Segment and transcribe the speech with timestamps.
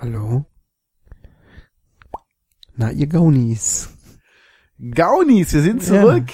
[0.00, 0.44] Hallo?
[2.74, 3.88] Na, ihr Gaunis.
[4.78, 6.26] Gaunis, wir sind zurück.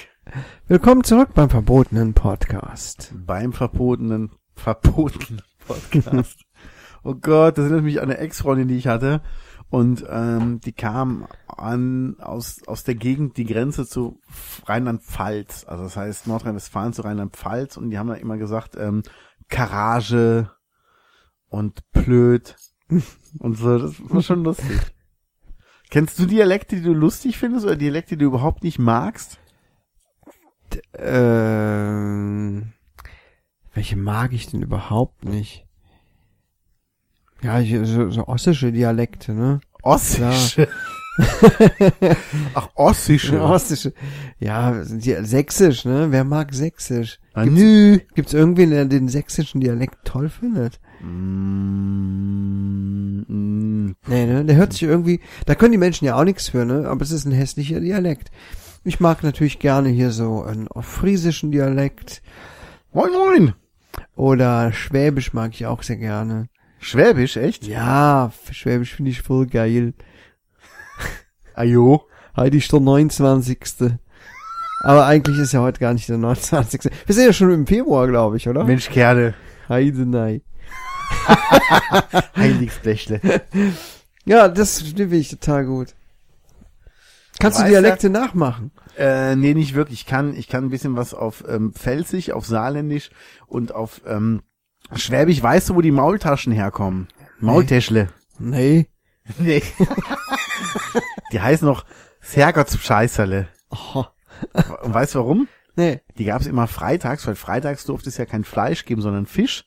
[0.72, 3.12] Willkommen zurück beim verbotenen Podcast.
[3.14, 6.46] Beim verbotenen, verbotenen Podcast.
[7.04, 9.20] oh Gott, das erinnert mich an eine Ex-Freundin, die ich hatte.
[9.68, 14.18] Und ähm, die kam an aus, aus der Gegend die Grenze zu
[14.64, 15.66] Rheinland-Pfalz.
[15.68, 17.76] Also das heißt Nordrhein-Westfalen zu Rheinland-Pfalz.
[17.76, 19.02] Und die haben dann immer gesagt, ähm,
[19.50, 20.52] Garage
[21.48, 22.56] und Blöd
[23.40, 23.78] und so.
[23.78, 24.80] Das war schon lustig.
[25.90, 29.38] Kennst du Dialekte, die du lustig findest oder Dialekte, die du überhaupt nicht magst?
[30.96, 32.72] Ähm,
[33.74, 35.66] welche mag ich denn überhaupt nicht?
[37.42, 39.60] Ja, so, so ossische Dialekte, ne?
[39.82, 40.68] Ossische.
[42.54, 43.42] Ach, Ossische.
[43.42, 43.92] Ossische.
[44.38, 46.06] Ja, sächsisch, ne?
[46.10, 47.18] Wer mag sächsisch?
[47.34, 48.00] Ah, nü.
[48.14, 50.80] Gibt's irgendwen, der den sächsischen Dialekt toll findet?
[51.00, 51.08] Mm,
[53.26, 53.96] mm.
[54.06, 54.44] Nee, ne?
[54.44, 56.88] Der hört sich irgendwie, da können die Menschen ja auch nichts für, ne?
[56.88, 58.30] Aber es ist ein hässlicher Dialekt.
[58.84, 62.20] Ich mag natürlich gerne hier so einen friesischen Dialekt
[62.92, 63.54] Moin, moin.
[64.16, 66.48] oder Schwäbisch mag ich auch sehr gerne.
[66.80, 67.64] Schwäbisch, echt?
[67.66, 69.94] Ja, Schwäbisch finde ich voll geil.
[71.54, 72.08] Ajo.
[72.34, 73.58] Heute ist der 29.
[74.82, 76.90] Aber eigentlich ist ja heute gar nicht der 29.
[77.06, 78.64] Wir sind ja schon im Februar, glaube ich, oder?
[78.64, 79.34] Mensch, Kerle.
[79.68, 80.42] Heide nein.
[82.36, 83.20] Heiligsblechle.
[84.24, 85.96] Ja, das finde ich total gut.
[87.38, 88.70] Kannst du Dialekte nachmachen?
[88.96, 90.00] Äh, nee, nicht wirklich.
[90.00, 93.10] Ich kann, ich kann ein bisschen was auf ähm, Pfälzisch, auf Saarländisch
[93.46, 94.42] und auf ähm,
[94.94, 95.42] Schwäbisch.
[95.42, 97.08] Weißt du, wo die Maultaschen herkommen?
[97.40, 98.08] Maultäschle.
[98.38, 98.88] Nee.
[99.38, 99.62] Nee.
[101.30, 101.84] die heißen noch
[102.20, 103.46] Sergottsscheißerle.
[103.70, 104.04] Oh.
[104.82, 105.48] Und weißt du warum?
[105.76, 106.00] Nee.
[106.18, 109.64] Die gab's immer freitags, weil freitags durfte es ja kein Fleisch geben, sondern Fisch.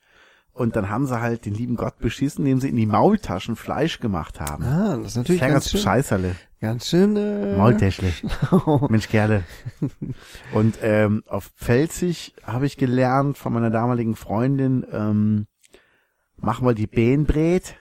[0.56, 4.00] Und dann haben sie halt den lieben Gott beschissen, indem sie in die Maultaschen Fleisch
[4.00, 4.64] gemacht haben.
[4.64, 6.36] Ah, das ist natürlich ganz schön, Scheißerle.
[6.62, 8.14] ganz schön, äh, Maultäschle.
[8.90, 9.44] Mensch, Kerle.
[10.54, 15.48] Und ähm, auf Pfälzig habe ich gelernt von meiner damaligen Freundin, ähm,
[16.38, 17.76] mach mal die Behnbrät.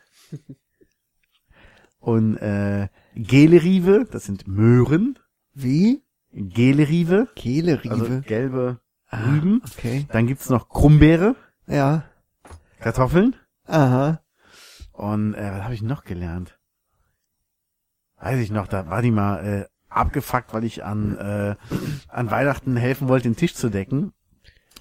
[2.00, 5.18] Und äh, Gelerive, das sind Möhren.
[5.52, 6.02] Wie?
[6.32, 7.90] Gelerive, Kehlerive.
[7.94, 9.62] also gelbe Ah, Rüben.
[9.76, 10.06] Okay.
[10.10, 11.36] Dann gibt's noch Krummbeere,
[11.68, 12.04] Ja.
[12.84, 13.34] Kartoffeln.
[13.66, 14.20] Aha.
[14.92, 16.58] Und äh, was habe ich noch gelernt?
[18.18, 21.56] Weiß ich noch, da war die mal äh, abgefuckt, weil ich an, äh,
[22.08, 24.12] an Weihnachten helfen wollte, den Tisch zu decken.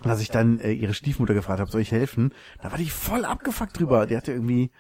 [0.01, 2.33] Und Dass ich dann äh, ihre Stiefmutter gefragt habe, soll ich helfen?
[2.61, 4.05] Da war die voll abgefuckt drüber.
[4.05, 4.71] Die hatte irgendwie,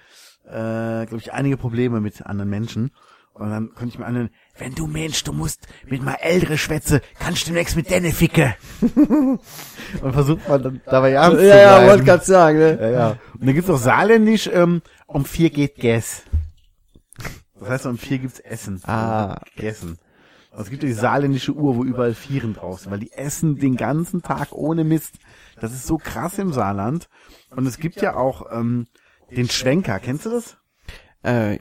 [0.43, 2.91] äh, glaube ich, einige Probleme mit anderen Menschen.
[3.33, 4.29] Und dann konnte ich mir anhören,
[4.59, 8.55] wenn du Mensch, du musst mit mal ältere Schwätze, kannst du demnächst mit denne ficke.
[10.01, 12.77] Und versucht man dann dabei ernst zu Ja, ja, wollte gerade sagen, ne?
[12.79, 13.09] Ja, ja.
[13.33, 16.23] Und dann gibt's auch Saarländisch, ähm, um vier geht Gas.
[17.59, 18.81] Das heißt, um vier gibt's Essen.
[18.85, 19.39] Ah.
[19.55, 19.97] Essen.
[20.51, 23.57] Und es gibt ja die saarländische Uhr, wo überall Vieren drauf sind, weil die essen
[23.57, 25.15] den ganzen Tag ohne Mist.
[25.59, 27.09] Das ist so krass im Saarland.
[27.55, 28.85] Und es gibt ja auch ähm,
[29.31, 29.99] den Schwenker.
[29.99, 30.57] Kennst du das?
[31.23, 31.57] Äh,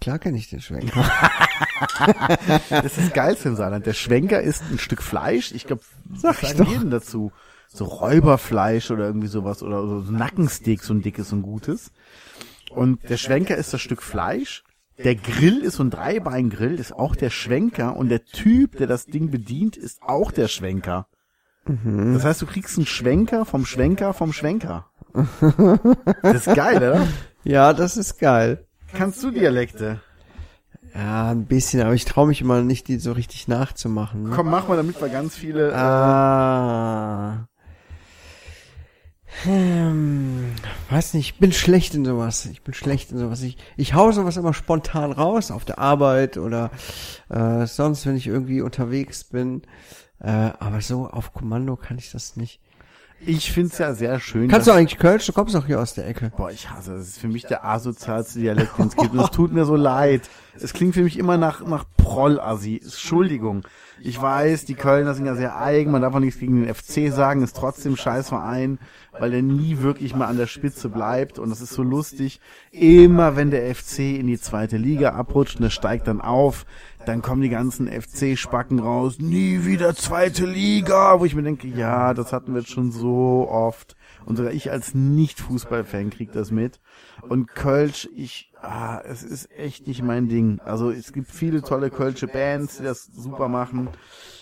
[0.00, 1.04] klar kenne ich den Schwenker.
[2.70, 3.86] Das ist Geilste im Saarland.
[3.86, 5.52] Der Schwenker ist ein Stück Fleisch.
[5.52, 5.82] Ich glaube,
[6.14, 6.68] Sag ich doch.
[6.68, 7.32] jeden dazu.
[7.68, 11.90] So Räuberfleisch oder irgendwie sowas oder so Nackensteak, so ein dickes und gutes.
[12.70, 14.62] Und der Schwenker ist das Stück Fleisch.
[15.02, 17.96] Der Grill ist so ein Dreibeingrill, ist auch der Schwenker.
[17.96, 21.08] Und der Typ, der das Ding bedient, ist auch der Schwenker.
[21.64, 24.86] Das heißt, du kriegst einen Schwenker vom Schwenker vom Schwenker.
[26.22, 27.06] Das ist geil, oder?
[27.44, 28.66] Ja, das ist geil.
[28.94, 30.00] Kannst du Dialekte?
[30.94, 34.24] Ja, ein bisschen, aber ich traue mich immer nicht, die so richtig nachzumachen.
[34.24, 34.30] Ne?
[34.34, 35.70] Komm, mach mal, damit wir ganz viele...
[35.70, 37.48] Äh, Ah.
[39.46, 40.52] Ähm,
[40.90, 42.46] weiß nicht, ich bin schlecht in sowas.
[42.46, 43.42] Ich bin schlecht in sowas.
[43.42, 46.70] Ich, ich hau sowas immer spontan raus auf der Arbeit oder
[47.30, 49.62] äh, sonst, wenn ich irgendwie unterwegs bin.
[50.20, 52.60] Äh, aber so auf Kommando kann ich das nicht.
[53.26, 54.48] Ich find's ja sehr schön.
[54.48, 55.26] Kannst du eigentlich Kölsch?
[55.26, 56.32] Du kommst doch hier aus der Ecke.
[56.36, 56.98] Boah, ich hasse es.
[56.98, 59.12] Das ist für mich der asozialste Dialekt, den es gibt.
[59.12, 60.28] Und es tut mir so leid.
[60.60, 62.80] Es klingt für mich immer nach, nach Proll-Assi.
[62.82, 63.62] Entschuldigung.
[64.04, 65.92] Ich weiß, die Kölner sind ja sehr eigen.
[65.92, 67.42] Man darf auch nichts gegen den FC sagen.
[67.42, 68.80] Ist trotzdem ein Scheißverein,
[69.18, 71.38] weil der nie wirklich mal an der Spitze bleibt.
[71.38, 72.40] Und das ist so lustig.
[72.72, 76.66] Immer wenn der FC in die zweite Liga abrutscht und er steigt dann auf,
[77.06, 82.14] dann kommen die ganzen FC-Spacken raus, nie wieder zweite Liga, wo ich mir denke, ja,
[82.14, 83.96] das hatten wir jetzt schon so oft.
[84.24, 86.80] Und sogar ich als Nicht-Fußballfan krieg das mit.
[87.28, 90.60] Und Kölsch, ich, ah, es ist echt nicht mein Ding.
[90.64, 93.88] Also es gibt viele tolle Kölsche Bands, die das super machen.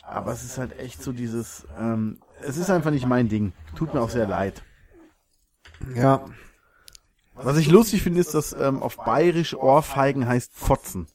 [0.02, 3.52] Aber es ist halt echt so dieses, ähm, es ist einfach nicht mein Ding.
[3.76, 4.62] Tut mir auch sehr leid.
[5.94, 6.25] Ja.
[7.34, 11.06] Was ich lustig finde, ist, dass ähm, auf Bayerisch Ohrfeigen heißt Fotzen.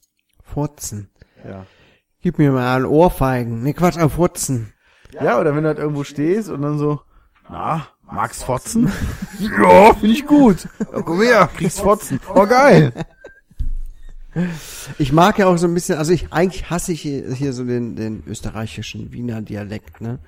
[0.42, 1.10] Furzen.
[1.46, 1.66] Ja.
[2.20, 3.62] Gib mir mal Ohrfeigen.
[3.62, 4.72] Ne, Quatsch, ein Furzen.
[5.12, 7.00] Ja, oder wenn du halt irgendwo stehst und dann so,
[7.48, 8.90] na, magst Fotzen?
[9.40, 10.68] ja, finde ich gut.
[10.80, 12.20] Ja, komm her, kriegst Fotzen.
[12.34, 12.92] Oh, geil.
[14.98, 17.64] Ich mag ja auch so ein bisschen, also ich, eigentlich hasse ich hier, hier so
[17.64, 20.18] den, den österreichischen Wiener Dialekt, ne?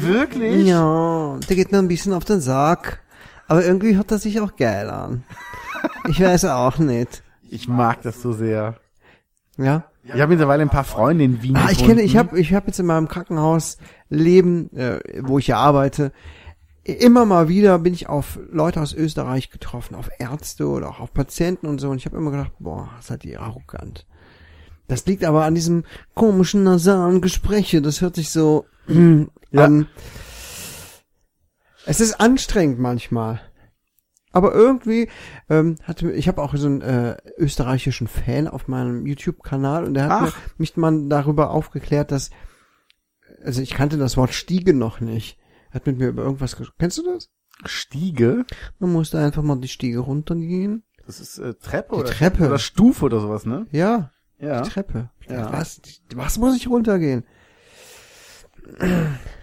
[0.00, 0.64] Wirklich?
[0.66, 3.00] Ja, der geht mir ein bisschen auf den Sack.
[3.48, 5.24] Aber irgendwie hört das sich auch geil an.
[6.06, 7.22] Ich weiß auch nicht.
[7.50, 8.76] Ich mag das so sehr.
[9.56, 9.84] Ja?
[10.04, 11.88] Ich habe mittlerweile ein paar Freunde in Wien Ah, ich gefunden.
[11.88, 13.78] kenne, ich habe ich hab jetzt in meinem Krankenhaus
[14.08, 16.12] Leben, äh, wo ich ja arbeite,
[16.92, 21.12] immer mal wieder bin ich auf Leute aus Österreich getroffen, auf Ärzte oder auch auf
[21.12, 24.06] Patienten und so und ich habe immer gedacht, boah, seid ihr arrogant.
[24.86, 28.66] Das liegt aber an diesem komischen nasalen Gespräche, das hört sich so
[29.50, 29.64] Ja.
[29.64, 29.86] an.
[31.86, 33.40] Es ist anstrengend manchmal.
[34.30, 35.08] Aber irgendwie
[35.48, 40.08] ähm, hatte ich habe auch so einen äh, österreichischen Fan auf meinem YouTube-Kanal und der
[40.08, 42.30] hat mir, mich mal darüber aufgeklärt, dass
[43.42, 45.38] also ich kannte das Wort Stiege noch nicht.
[45.78, 47.30] Hat mit mir über irgendwas Kennst du das?
[47.64, 48.44] Stiege.
[48.80, 50.82] Man musste einfach mal die Stiege runtergehen.
[51.06, 52.46] Das ist äh, Treppe Die oder Treppe.
[52.48, 53.68] oder Stufe oder sowas, ne?
[53.70, 54.10] Ja,
[54.40, 54.62] Ja.
[54.62, 55.10] die Treppe.
[55.28, 55.52] Ja.
[55.52, 55.80] Was?
[56.16, 57.22] Was muss ich runtergehen?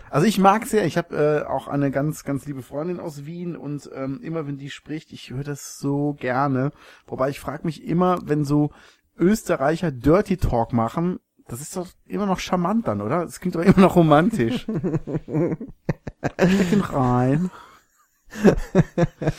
[0.10, 0.84] Also ich mag's ja.
[0.84, 4.58] Ich habe äh, auch eine ganz, ganz liebe Freundin aus Wien und ähm, immer wenn
[4.58, 6.74] die spricht, ich höre das so gerne.
[7.08, 8.72] Wobei ich frage mich immer, wenn so
[9.18, 13.24] Österreicher Dirty Talk machen, das ist doch immer noch charmant dann, oder?
[13.24, 14.68] Das klingt doch immer noch romantisch.
[16.34, 17.52] Stecken rein.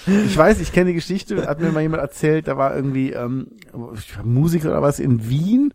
[0.06, 3.48] Ich weiß, ich kenne die Geschichte, hat mir mal jemand erzählt, da war irgendwie ähm,
[4.24, 5.74] Musiker oder was in Wien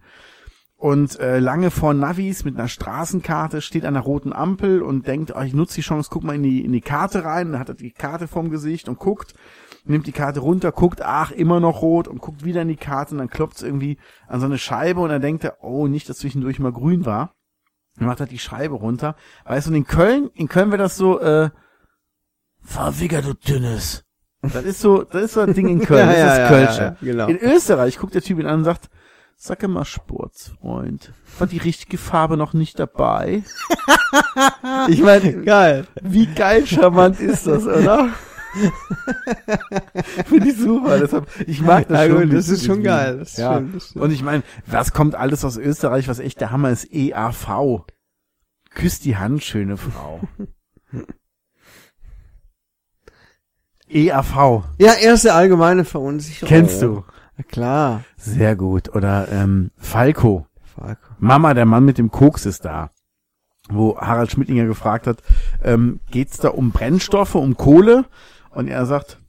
[0.81, 5.31] und äh, lange vor Navis mit einer Straßenkarte steht an einer roten Ampel und denkt,
[5.35, 7.69] oh, ich nutze die Chance, guck mal in die, in die Karte rein, dann hat
[7.69, 9.35] er die Karte vorm Gesicht und guckt,
[9.85, 13.11] nimmt die Karte runter, guckt, ach, immer noch rot und guckt wieder in die Karte
[13.11, 16.09] und dann klopft es irgendwie an so eine Scheibe und dann denkt er, oh, nicht,
[16.09, 17.35] dass zwischendurch mal grün war.
[18.01, 19.15] Dann macht er die Scheibe runter.
[19.45, 21.51] Weißt du, und in Köln, in Köln wäre das so, äh,
[22.63, 24.03] Verwigger, du Dünnes.
[24.41, 26.81] Das ist so, das ist so ein Ding in Köln, Ja, das ja, ist Kölsche.
[26.81, 27.27] ja, genau.
[27.27, 28.89] In Österreich guckt der Typ ihn an und sagt,
[29.37, 33.43] sag mal Sportsfreund, war die richtige Farbe noch nicht dabei?
[34.87, 35.85] ich meine, Geil.
[36.01, 38.09] wie geil charmant ist das, oder?
[40.25, 40.99] Finde ich super.
[40.99, 42.21] Deshalb, ich mag das Ja, schon.
[42.23, 43.57] gut, das ist schon geil, das ist ja.
[43.57, 43.91] schön, das.
[43.93, 46.91] Und ich meine, was kommt alles aus Österreich, was echt der Hammer ist?
[46.91, 47.85] EAV.
[48.73, 50.21] Küsst die Hand, schöne Frau.
[53.89, 54.63] EAV.
[54.77, 56.47] Ja, erste allgemeine Verunsicherung.
[56.49, 57.03] Kennst du?
[57.37, 58.03] Na klar.
[58.15, 58.95] Sehr gut.
[58.95, 60.47] Oder ähm, Falco.
[60.75, 61.01] Falco.
[61.19, 62.91] Mama, der Mann mit dem Koks ist da.
[63.69, 65.21] Wo Harald Schmittinger gefragt hat,
[65.63, 68.05] ähm, geht's da um Brennstoffe, um Kohle?
[68.51, 69.19] Und er sagt,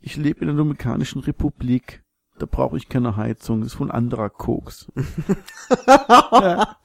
[0.00, 2.02] ich lebe in der Dominikanischen Republik.
[2.38, 3.60] Da brauche ich keine Heizung.
[3.60, 4.92] Das ist wohl ein anderer Koks.
[5.86, 6.76] ja.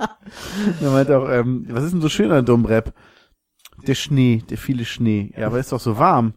[0.81, 2.93] Er meint auch, ähm, was ist denn so schön an Domrep?
[3.85, 5.33] Der Schnee, der viele Schnee.
[5.37, 6.35] Ja, aber ist doch so warm.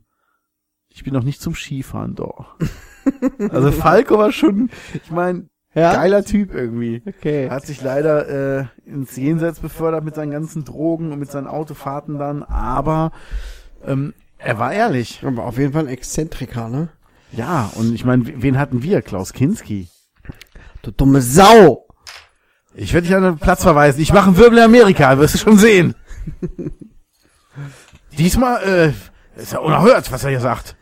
[0.88, 2.56] Ich bin noch nicht zum Skifahren da.
[3.50, 5.92] also Falco war schon, ich meine, Ja?
[5.92, 7.02] geiler Typ irgendwie.
[7.06, 7.50] Okay.
[7.50, 12.18] Hat sich leider äh, ins Jenseits befördert mit seinen ganzen Drogen und mit seinen Autofahrten
[12.18, 13.12] dann, aber
[13.84, 15.22] ähm, er war ehrlich.
[15.24, 16.88] Aber auf jeden Fall ein Exzentriker, ne?
[17.32, 19.02] Ja, und ich meine, wen hatten wir?
[19.02, 19.88] Klaus Kinski.
[20.82, 21.86] Du dumme Sau!
[22.74, 24.00] Ich werde dich an den Platz verweisen.
[24.00, 25.94] Ich mache einen Wirbel in Amerika, wirst du schon sehen.
[28.18, 30.76] Diesmal äh, ist ja unerhört, was er hier sagt.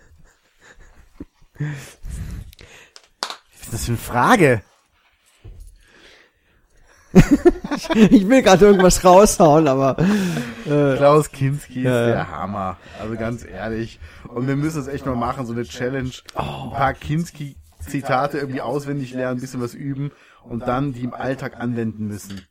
[1.59, 1.69] Was
[3.62, 4.62] ist das für eine Frage?
[8.11, 9.97] Ich will gerade irgendwas raushauen, aber
[10.66, 12.07] äh, Klaus Kinski ist Ja, ja.
[12.07, 12.76] der Hammer.
[13.00, 13.99] Also ganz ehrlich.
[14.28, 16.11] Und wir müssen es echt mal machen, so eine Challenge.
[16.35, 20.11] Ein paar Kinski-Zitate irgendwie auswendig lernen, ein bisschen was üben
[20.45, 22.42] und dann die im Alltag anwenden müssen.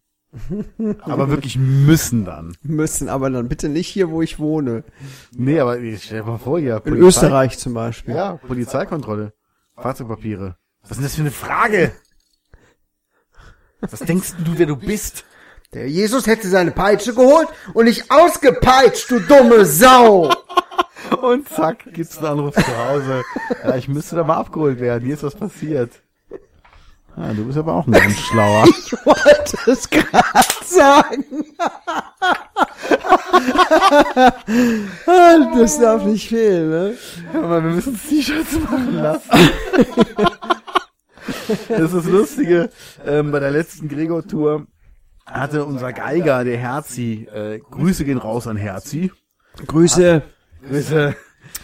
[1.02, 2.56] Aber wirklich müssen dann.
[2.64, 4.84] müssen aber dann bitte nicht hier, wo ich wohne.
[5.32, 6.78] Nee, aber stell dir mal vor, ja.
[6.78, 8.16] In Österreich zum Beispiel.
[8.16, 9.34] Ja, Polizeikontrolle.
[9.76, 10.56] Fahrzeugpapiere.
[10.84, 11.92] Was ist denn das für eine Frage?
[13.82, 15.26] Was denkst du, wer du bist?
[15.74, 20.32] Der Jesus hätte seine Peitsche geholt und nicht ausgepeitscht, du dumme Sau!
[21.22, 23.24] Und zack, gibt's einen Anruf zu Hause.
[23.64, 25.04] Ja, ich müsste da mal abgeholt werden.
[25.04, 25.92] Hier ist was passiert.
[27.18, 28.66] Ah, du bist aber auch ein ganz schlauer.
[28.70, 31.26] Ich wollte es gerade sagen.
[35.06, 36.94] Ah, das darf nicht fehlen, ne?
[37.34, 39.30] Aber wir müssen T-Shirts machen lassen.
[41.70, 42.70] das ist das Lustige.
[43.06, 44.68] Ähm, bei der letzten Gregor-Tour
[45.26, 49.12] hatte unser Geiger, der Herzi, äh, Grüße gehen raus an Herzi.
[49.68, 50.22] Grüße.
[50.68, 51.16] Grüße.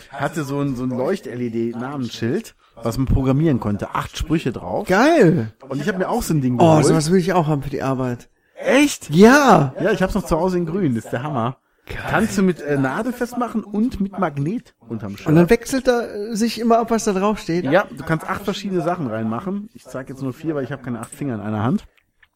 [0.10, 3.94] Hatte so ein, so ein Leucht-LED-Namensschild, was man programmieren konnte.
[3.96, 4.88] Acht Sprüche drauf.
[4.88, 5.54] Geil.
[5.68, 6.86] Und ich habe mir auch so ein Ding Oh, geholt.
[6.86, 8.30] sowas will ich auch haben für die Arbeit.
[8.56, 9.10] Echt?
[9.10, 9.74] Ja.
[9.82, 10.96] Ja, ich hab's noch zu Hause in grün.
[10.96, 11.58] Das ist der Hammer.
[11.88, 15.28] Kannst du mit äh, Nadel festmachen und mit Magnet unterm Shirt.
[15.28, 17.66] Und dann wechselt er äh, sich immer ab, was da drauf steht.
[17.66, 19.70] Ja, du kannst acht verschiedene Sachen reinmachen.
[19.74, 21.86] Ich zeige jetzt nur vier, weil ich habe keine acht Finger in einer Hand.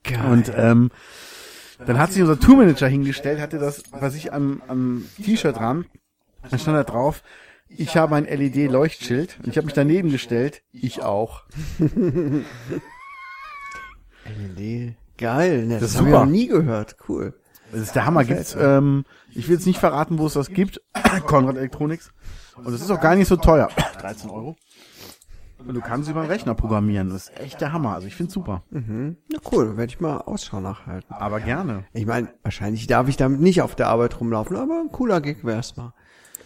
[0.04, 0.26] Geil.
[0.32, 0.90] Und ähm,
[1.86, 5.86] dann hat sich unser Tourmanager hingestellt, hatte das bei sich am, am T-Shirt dran.
[6.50, 7.24] Dann stand da drauf,
[7.68, 9.38] ich habe ein LED-Leuchtschild.
[9.44, 11.44] Und ich habe mich daneben gestellt, ich auch.
[14.58, 14.96] LED.
[15.18, 15.66] Geil.
[15.66, 16.26] Ne, das ist habe ich super.
[16.26, 16.96] noch nie gehört.
[17.08, 17.34] Cool.
[17.72, 18.26] Das ist der Hammer.
[18.26, 20.82] Gibt's, ähm, ich will jetzt nicht verraten, wo es das gibt.
[21.26, 22.12] Konrad Electronics.
[22.58, 23.70] Und es ist auch gar nicht so teuer.
[24.02, 24.56] 13 Euro.
[25.68, 27.10] Und du kannst über den Rechner programmieren.
[27.10, 27.94] Das ist echt der Hammer.
[27.94, 28.64] Also ich find's super.
[28.72, 29.18] Mhm.
[29.32, 31.14] Na cool, werde ich mal Ausschau nachhalten.
[31.14, 31.86] Aber gerne.
[31.94, 35.44] Ich meine, wahrscheinlich darf ich damit nicht auf der Arbeit rumlaufen, aber ein cooler Gig
[35.44, 35.94] wär's mal.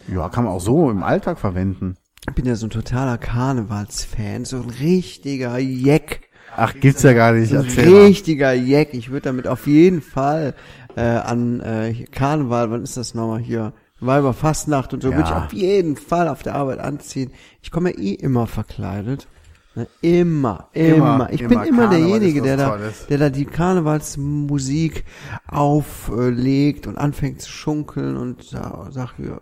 [0.07, 1.95] Ja, kann man auch so im Alltag verwenden.
[2.27, 6.21] Ich bin ja so ein totaler Karnevalsfan, so ein richtiger Jack.
[6.57, 7.53] Ach, gibt's ja gar nicht.
[7.53, 8.93] Ein richtiger Jack.
[8.93, 10.55] Ich würde damit auf jeden Fall
[10.95, 13.73] äh, an äh, Karneval, wann ist das nochmal hier?
[13.99, 15.17] Weiberfastnacht und so, Ja.
[15.17, 17.31] würde ich auf jeden Fall auf der Arbeit anziehen.
[17.61, 19.27] Ich komme ja eh immer verkleidet.
[19.73, 19.87] Ne?
[20.01, 21.49] Immer, immer, Immer, Ich immer.
[21.49, 23.07] bin immer Karneval derjenige, der da, Tolles.
[23.07, 25.05] der da die Karnevalsmusik
[25.47, 29.39] auflegt und anfängt zu schunkeln und sa sagt hier,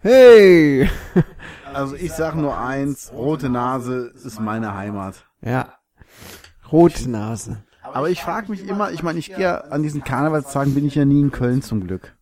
[0.00, 0.88] hey!
[1.74, 5.26] Also ich sag nur eins, rote Nase ist meine Heimat.
[5.42, 5.68] ja.
[6.72, 7.62] Rotnase.
[7.94, 11.04] Aber ich frage mich immer, ich meine, ich gehe an diesen Karnevalstagen bin ich ja
[11.04, 12.14] nie in Köln zum Glück.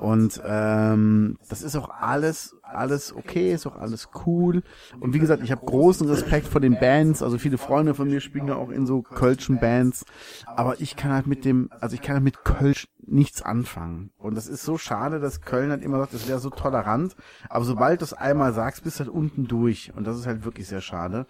[0.00, 4.62] Und ähm, das ist auch alles, alles okay, ist auch alles cool.
[5.00, 7.22] Und wie gesagt, ich habe großen Respekt vor den Bands.
[7.22, 10.04] Also viele Freunde von mir spielen ja auch in so kölschen Bands.
[10.46, 14.10] Aber ich kann halt mit dem, also ich kann halt mit Kölsch nichts anfangen.
[14.18, 17.16] Und das ist so schade, dass Köln halt immer sagt, das wäre so tolerant.
[17.48, 19.92] Aber sobald du es einmal sagst, bist du halt unten durch.
[19.96, 21.26] Und das ist halt wirklich sehr schade.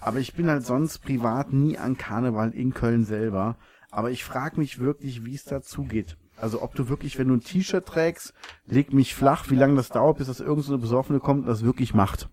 [0.00, 3.56] Aber ich bin halt sonst privat nie an Karneval in Köln selber.
[3.90, 6.16] Aber ich frage mich wirklich, wie es dazu geht.
[6.36, 8.32] Also ob du wirklich, wenn du ein T-Shirt trägst,
[8.64, 11.64] leg mich flach, wie lange das dauert, bis das irgendeine so Besoffene kommt und das
[11.64, 12.30] wirklich macht.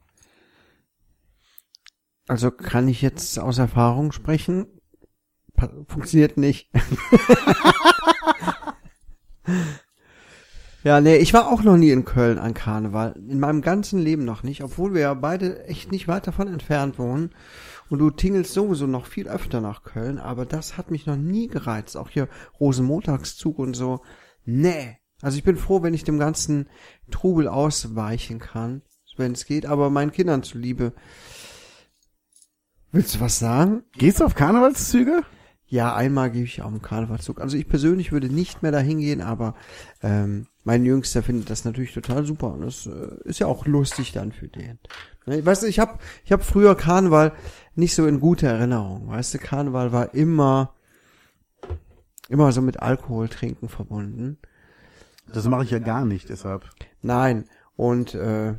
[2.28, 4.68] Also kann ich jetzt aus Erfahrung sprechen?
[5.88, 6.70] Funktioniert nicht.
[10.88, 13.14] ja, nee, ich war auch noch nie in Köln an Karneval.
[13.28, 16.98] In meinem ganzen Leben noch nicht, obwohl wir ja beide echt nicht weit davon entfernt
[16.98, 17.32] wohnen.
[17.90, 21.50] Und du tingelst sowieso noch viel öfter nach Köln, aber das hat mich noch nie
[21.50, 21.98] gereizt.
[21.98, 22.30] Auch hier
[22.62, 24.00] Rosenmontagszug und so.
[24.46, 24.98] Nee.
[25.22, 26.70] Also ich bin froh, wenn ich dem ganzen
[27.12, 28.82] Trubel ausweichen kann,
[29.18, 30.94] wenn es geht, aber meinen Kindern zuliebe
[32.94, 33.84] Willst du was sagen?
[33.98, 35.24] Gehst du auf Karnevalszüge?
[35.70, 37.42] Ja, einmal gehe ich auf den Karnevalszug.
[37.42, 39.54] Also ich persönlich würde nicht mehr dahin gehen, aber
[40.02, 44.14] ähm, mein Jüngster findet das natürlich total super und das äh, ist ja auch lustig
[44.14, 44.80] dann für den.
[45.26, 47.34] Ne, Weißt du, ich habe ich hab früher Karneval
[47.76, 49.10] nicht so in guter Erinnerung.
[49.10, 50.74] Weißt du, Karneval war immer
[52.30, 54.38] immer so mit Alkohol trinken verbunden.
[55.32, 56.70] Das mache ich ja gar nicht, deshalb.
[57.02, 57.46] Nein,
[57.76, 58.56] und äh,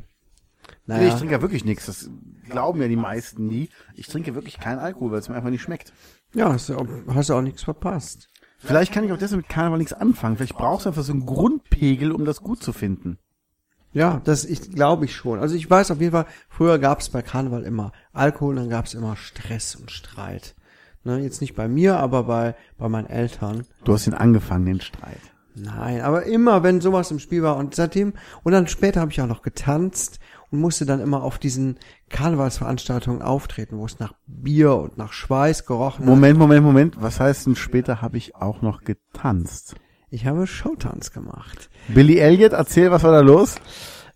[0.85, 1.85] Nee, naja, ich trinke ja wirklich nichts.
[1.85, 2.09] Das
[2.49, 3.69] glauben ja die meisten nie.
[3.95, 5.93] Ich trinke wirklich keinen Alkohol, weil es mir einfach nicht schmeckt.
[6.33, 8.27] Ja, hast du, auch, hast du auch nichts verpasst.
[8.59, 10.37] Vielleicht kann ich auch deshalb mit Karneval nichts anfangen.
[10.37, 13.17] Vielleicht brauchst du einfach so einen Grundpegel, um das gut zu finden.
[13.93, 15.39] Ja, das ich glaube ich schon.
[15.39, 18.85] Also ich weiß auf jeden Fall, früher gab es bei Karneval immer Alkohol, dann gab
[18.85, 20.55] es immer Stress und Streit.
[21.03, 23.65] Ne, jetzt nicht bei mir, aber bei bei meinen Eltern.
[23.85, 25.21] Du hast ihn angefangen, den Streit.
[25.55, 29.21] Nein, aber immer wenn sowas im Spiel war und seitdem und dann später habe ich
[29.21, 30.19] auch noch getanzt
[30.51, 31.77] und musste dann immer auf diesen
[32.09, 36.09] Karnevalsveranstaltungen auftreten, wo es nach Bier und nach Schweiß gerochen hat.
[36.09, 36.95] Moment, Moment, Moment.
[36.99, 39.75] Was heißt denn später habe ich auch noch getanzt?
[40.09, 41.69] Ich habe Showtanz gemacht.
[41.87, 43.57] Billy Elliot, erzähl, was war da los?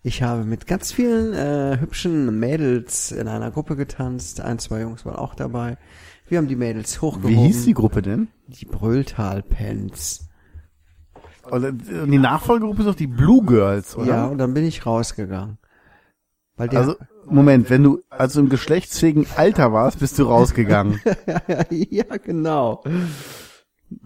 [0.02, 4.40] Ich habe mit ganz vielen äh, hübschen Mädels in einer Gruppe getanzt.
[4.40, 5.78] Ein, zwei Jungs waren auch dabei.
[6.28, 7.30] Wir haben die Mädels hochgehoben.
[7.30, 8.28] Wie hieß die Gruppe denn?
[8.48, 10.28] Die Brülltal-Pens.
[11.50, 14.06] Und die Nachfolgegruppe ist doch die Blue Girls, oder?
[14.06, 15.58] Ja, und dann bin ich rausgegangen.
[16.56, 16.96] Weil der, Also,
[17.26, 21.00] Moment, wenn du also im geschlechtsfähigen Alter warst, bist du rausgegangen.
[21.70, 22.82] ja, genau.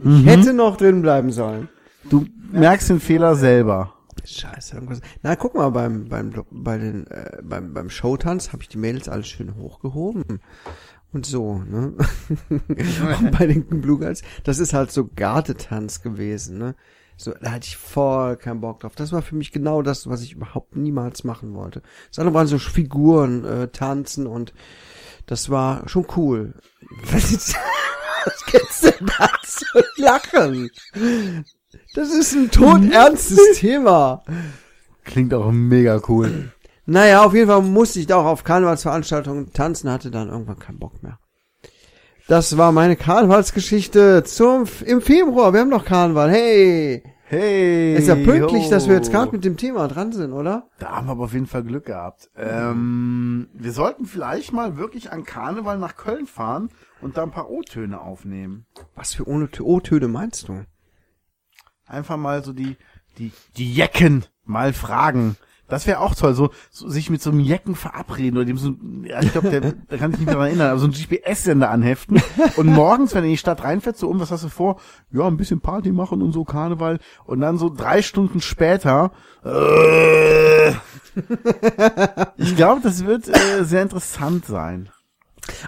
[0.05, 1.69] Ich hätte noch drin bleiben sollen.
[2.09, 3.95] Du merkst den Fehler selber.
[4.25, 4.77] Scheiße.
[4.77, 8.79] irgendwas- Na, guck mal, beim, beim, bei den, äh, beim, beim Showtanz habe ich die
[8.79, 10.41] Mädels alles schön hochgehoben.
[11.13, 11.95] und so, ne?
[12.51, 16.75] und bei den Blue Girls, das ist halt so Gardetanz gewesen, ne?
[17.21, 18.95] So, da hatte ich voll keinen Bock drauf.
[18.95, 21.83] Das war für mich genau das, was ich überhaupt niemals machen wollte.
[22.11, 24.55] Das andere waren so Figuren, äh, tanzen und
[25.27, 26.55] das war schon cool.
[27.11, 27.57] Was, ist,
[28.25, 30.71] was gibt's denn da zu lachen?
[31.97, 34.23] Das ist ein todernstes Thema.
[35.03, 36.53] Klingt auch mega cool.
[36.87, 40.79] Naja, auf jeden Fall musste ich da auch auf Karnevalsveranstaltungen tanzen, hatte dann irgendwann keinen
[40.79, 41.19] Bock mehr.
[42.29, 45.55] Das war meine Karnevalsgeschichte zum im Februar.
[45.55, 46.31] Wir haben noch Karneval.
[46.31, 47.95] Hey, Hey.
[47.97, 49.13] ist ja pünktlich, dass wir jetzt ho.
[49.13, 50.69] gerade mit dem Thema dran sind, oder?
[50.79, 52.31] Da haben wir aber auf jeden Fall Glück gehabt.
[52.37, 56.69] Ähm, wir sollten vielleicht mal wirklich an Karneval nach Köln fahren
[57.01, 58.67] und da ein paar O-Töne aufnehmen.
[58.95, 60.65] Was für O-Töne meinst du?
[61.87, 62.77] Einfach mal so die,
[63.17, 65.37] die, die Jecken mal fragen.
[65.69, 68.75] Das wäre auch toll, so, so sich mit so einem Jecken verabreden oder dem so,
[69.05, 71.71] ja, ich glaube, der, da kann ich nicht mehr dran erinnern, aber so ein GPS-Sender
[71.71, 72.23] anheften
[72.57, 74.81] und morgens, wenn er in die Stadt reinfährt, so um, was hast du vor?
[75.13, 79.13] Ja, ein bisschen Party machen und so Karneval und dann so drei Stunden später,
[79.45, 80.71] äh,
[82.37, 84.89] ich glaube, das wird äh, sehr interessant sein.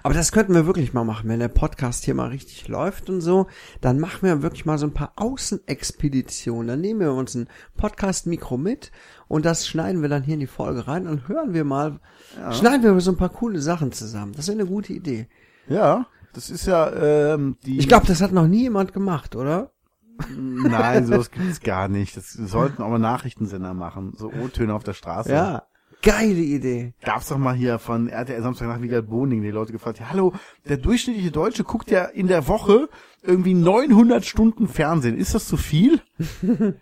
[0.02, 3.20] Aber das könnten wir wirklich mal machen, wenn der Podcast hier mal richtig läuft und
[3.20, 3.46] so,
[3.80, 6.68] dann machen wir wirklich mal so ein paar Außenexpeditionen.
[6.68, 8.92] Dann nehmen wir uns ein Podcast-Mikro mit
[9.28, 12.00] und das schneiden wir dann hier in die Folge rein und hören wir mal,
[12.52, 14.32] schneiden wir so ein paar coole Sachen zusammen.
[14.32, 15.28] Das ist eine gute Idee.
[15.68, 16.92] Ja, das ist ja
[17.34, 17.78] ähm, die.
[17.78, 19.72] Ich glaube, das hat noch nie jemand gemacht, oder?
[20.36, 22.16] Nein, sowas gibt's gar nicht.
[22.16, 24.12] Das sollten auch mal Nachrichtensender machen.
[24.16, 25.32] So O-Töne auf der Straße.
[25.32, 25.62] Ja.
[26.02, 26.94] Geile Idee.
[27.02, 30.32] Gab's doch mal hier von RTL Samstag nach Wiegald Boning, die Leute gefragt, ja, hallo,
[30.66, 32.88] der durchschnittliche Deutsche guckt ja in der Woche
[33.22, 35.18] irgendwie 900 Stunden Fernsehen.
[35.18, 36.00] Ist das zu viel?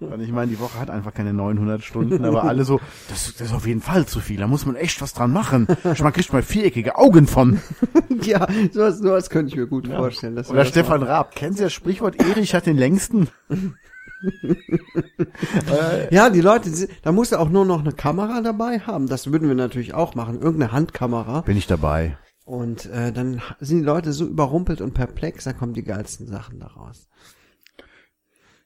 [0.00, 3.48] Und ich meine, die Woche hat einfach keine 900 Stunden, aber alle so, das, das
[3.48, 5.66] ist auf jeden Fall zu viel, da muss man echt was dran machen.
[5.82, 7.60] Man kriegt mal viereckige Augen von.
[8.22, 10.36] ja, sowas, sowas könnte ich mir gut vorstellen.
[10.36, 13.28] dass wir Oder Stefan Raab, kennen Sie das Sprichwort, Erich hat den längsten?
[16.10, 16.70] Ja, die Leute,
[17.02, 19.06] da musst du auch nur noch eine Kamera dabei haben.
[19.06, 21.42] Das würden wir natürlich auch machen, irgendeine Handkamera.
[21.42, 22.16] Bin ich dabei.
[22.44, 26.58] Und äh, dann sind die Leute so überrumpelt und perplex, da kommen die geilsten Sachen
[26.58, 27.08] daraus.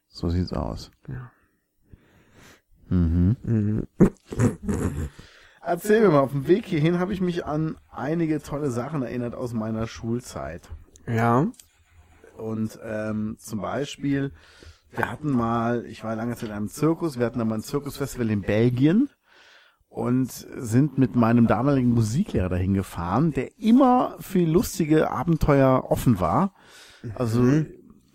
[0.09, 0.91] So sieht's aus.
[1.09, 1.33] Ja.
[2.89, 3.87] Mhm.
[5.63, 9.35] Erzähl mir mal, auf dem Weg hierhin habe ich mich an einige tolle Sachen erinnert
[9.35, 10.69] aus meiner Schulzeit.
[11.07, 11.47] Ja.
[12.37, 14.33] Und ähm, zum Beispiel,
[14.93, 17.63] wir hatten mal, ich war lange Zeit in einem Zirkus, wir hatten da mal ein
[17.63, 19.09] Zirkusfestival in Belgien
[19.89, 26.55] und sind mit meinem damaligen Musiklehrer dahin gefahren, der immer für lustige Abenteuer offen war.
[27.15, 27.65] Also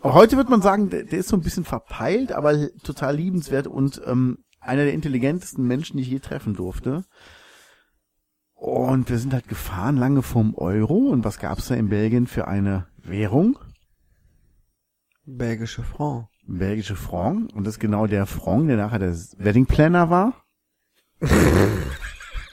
[0.03, 4.01] heute wird man sagen, der, der ist so ein bisschen verpeilt, aber total liebenswert und
[4.05, 7.05] ähm, einer der intelligentesten Menschen, die ich je treffen durfte.
[8.53, 10.95] Und wir sind halt gefahren, lange vom Euro.
[10.95, 13.59] Und was gab's da in Belgien für eine Währung?
[15.25, 16.27] Belgische Franc.
[16.47, 17.53] Belgische Franc.
[17.53, 20.33] Und das ist genau der Franc, der nachher der Wedding Planner war.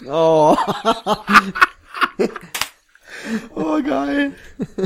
[0.07, 0.55] Oh.
[3.55, 4.33] Oh, geil.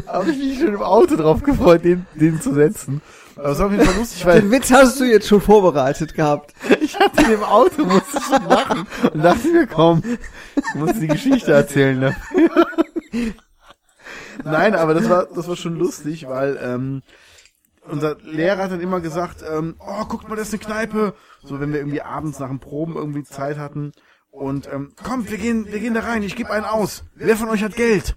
[0.07, 3.03] Habe ich mich schon im Auto drauf gefreut, den, den zu setzen.
[3.37, 6.15] Aber es war auf jeden Fall lustig, weil Den Witz hast du jetzt schon vorbereitet
[6.15, 6.55] gehabt.
[6.81, 8.87] ich hatte den im Auto, musste schon lachen.
[9.13, 10.03] Und dachte mir, komm,
[10.57, 12.67] ich muss die Geschichte erzählen dafür.
[14.45, 17.03] Nein, aber das war, das war schon lustig, weil, ähm,
[17.89, 21.15] unser Lehrer hat dann immer gesagt, ähm, oh, guckt mal, das ist eine Kneipe.
[21.43, 23.93] So, wenn wir irgendwie abends nach dem Proben irgendwie Zeit hatten.
[24.31, 27.05] Und, ähm, kommt, wir gehen, wir gehen da rein, ich gebe einen aus.
[27.15, 28.17] Wer von euch hat Geld?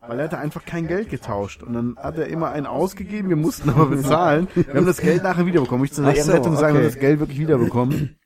[0.00, 1.62] Weil er hatte einfach kein Geld getauscht.
[1.62, 4.48] Und dann hat er immer einen ausgegeben, wir mussten aber bezahlen.
[4.54, 5.84] Wir haben das Geld nachher wiederbekommen.
[5.84, 8.16] Ich zu der so, Ehrenrettung sagen, wir haben das Geld wirklich wiederbekommen.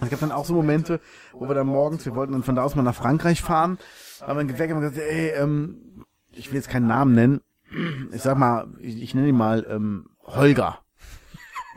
[0.00, 1.00] Es gab dann auch so Momente,
[1.32, 3.78] wo wir dann morgens, wir wollten dann von da aus mal nach Frankreich fahren,
[4.20, 7.40] haben dann geweckt und gesagt, ey, ähm, ich will jetzt keinen Namen nennen.
[8.12, 10.78] Ich sag mal, ich, ich nenne ihn mal ähm, Holger.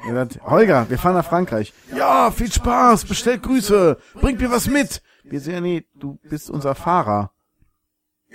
[0.08, 1.74] Er sagt, Holger, wir fahren nach Frankreich.
[1.96, 5.02] Ja, viel Spaß, bestellt Grüße, bringt mir was mit.
[5.24, 7.32] Wir sehen, nee, du bist unser Fahrer.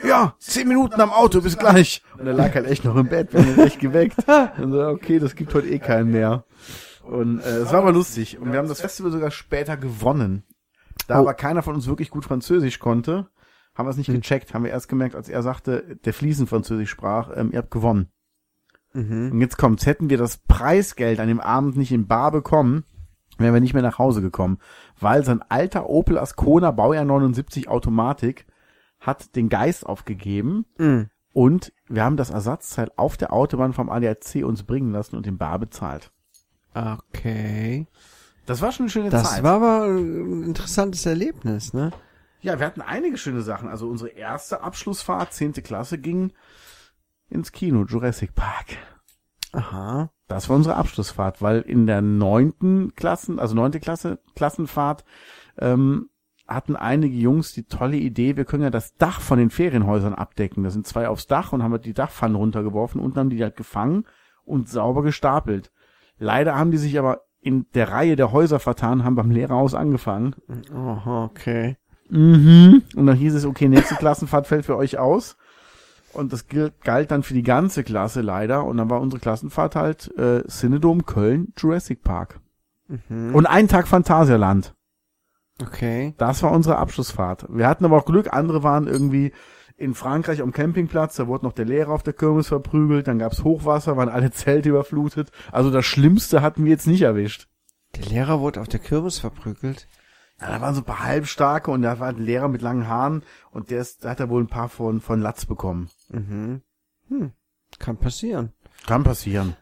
[0.03, 2.03] Ja, zehn Minuten am Auto, bis gleich.
[2.18, 4.16] Und er lag halt echt noch im Bett, wir haben ihn echt geweckt.
[4.59, 6.44] Und so, okay, das gibt heute eh keinen mehr.
[7.03, 8.38] Und äh, es war aber lustig.
[8.38, 10.44] Und wir haben das Festival sogar später gewonnen.
[11.07, 11.20] Da Oh.
[11.23, 13.29] aber keiner von uns wirklich gut Französisch konnte,
[13.75, 14.55] haben wir es nicht gecheckt.
[14.55, 18.11] Haben wir erst gemerkt, als er sagte, der fließend Französisch sprach, ähm, ihr habt gewonnen.
[18.92, 19.31] Mhm.
[19.33, 22.85] Und jetzt kommt's, hätten wir das Preisgeld an dem Abend nicht in Bar bekommen,
[23.38, 24.59] wären wir nicht mehr nach Hause gekommen.
[24.98, 28.46] Weil sein alter Opel Ascona Baujahr 79 Automatik
[28.98, 31.09] hat den Geist aufgegeben Mhm.
[31.33, 35.38] und wir haben das Ersatzteil auf der Autobahn vom ADAC uns bringen lassen und in
[35.38, 36.11] Bar bezahlt.
[36.74, 37.87] Okay.
[38.46, 39.42] Das war schon eine schöne Das Zeit.
[39.42, 41.90] war aber ein interessantes Erlebnis, ne?
[42.42, 43.68] Ja, wir hatten einige schöne Sachen.
[43.68, 46.33] Also unsere erste Abschlussfahrt, zehnte Klasse, ging
[47.31, 48.77] ins Kino, Jurassic Park.
[49.53, 50.11] Aha.
[50.29, 55.05] Das war unsere Abschlussfahrt, weil in der neunten Klassen, also neunte Klasse, Klassenfahrt,
[55.59, 56.09] ähm,
[56.47, 60.64] hatten einige Jungs die tolle Idee, wir können ja das Dach von den Ferienhäusern abdecken.
[60.64, 63.57] Da sind zwei aufs Dach und haben halt die Dachpfannen runtergeworfen und haben die halt
[63.57, 64.05] gefangen
[64.45, 65.73] und sauber gestapelt.
[66.19, 70.35] Leider haben die sich aber in der Reihe der Häuser vertan, haben beim Lehrerhaus angefangen.
[70.75, 71.77] Aha, okay.
[72.09, 72.83] Mhm.
[72.97, 75.37] Und dann hieß es, okay, nächste Klassenfahrt fällt für euch aus.
[76.12, 78.64] Und das gilt, galt dann für die ganze Klasse leider.
[78.64, 82.40] Und dann war unsere Klassenfahrt halt äh, Cinedom Köln Jurassic Park.
[83.33, 84.75] Und einen Tag Phantasialand.
[85.62, 86.14] Okay.
[86.18, 87.46] Das war unsere Abschlussfahrt.
[87.49, 89.33] Wir hatten aber auch Glück, andere waren irgendwie
[89.77, 93.44] in Frankreich am Campingplatz, da wurde noch der Lehrer auf der Kirmes verprügelt, dann gab's
[93.44, 95.31] Hochwasser, waren alle Zelte überflutet.
[95.53, 97.49] Also das Schlimmste hatten wir jetzt nicht erwischt.
[97.96, 99.88] Der Lehrer wurde auf der Kirmes verprügelt.
[100.40, 103.22] Ja, da waren so ein paar Halbstarke und da war ein Lehrer mit langen Haaren
[103.50, 105.90] und der ist, da hat er wohl ein paar von, von Latz bekommen.
[106.09, 106.62] Mhm.
[107.09, 107.33] Hm.
[107.79, 108.53] Kann passieren.
[108.87, 109.57] Kann passieren.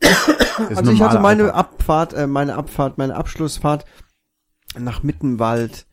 [0.68, 3.86] Also ich hatte meine Abfahrt, äh, meine Abfahrt, meine Abschlussfahrt
[4.78, 5.86] nach Mittenwald.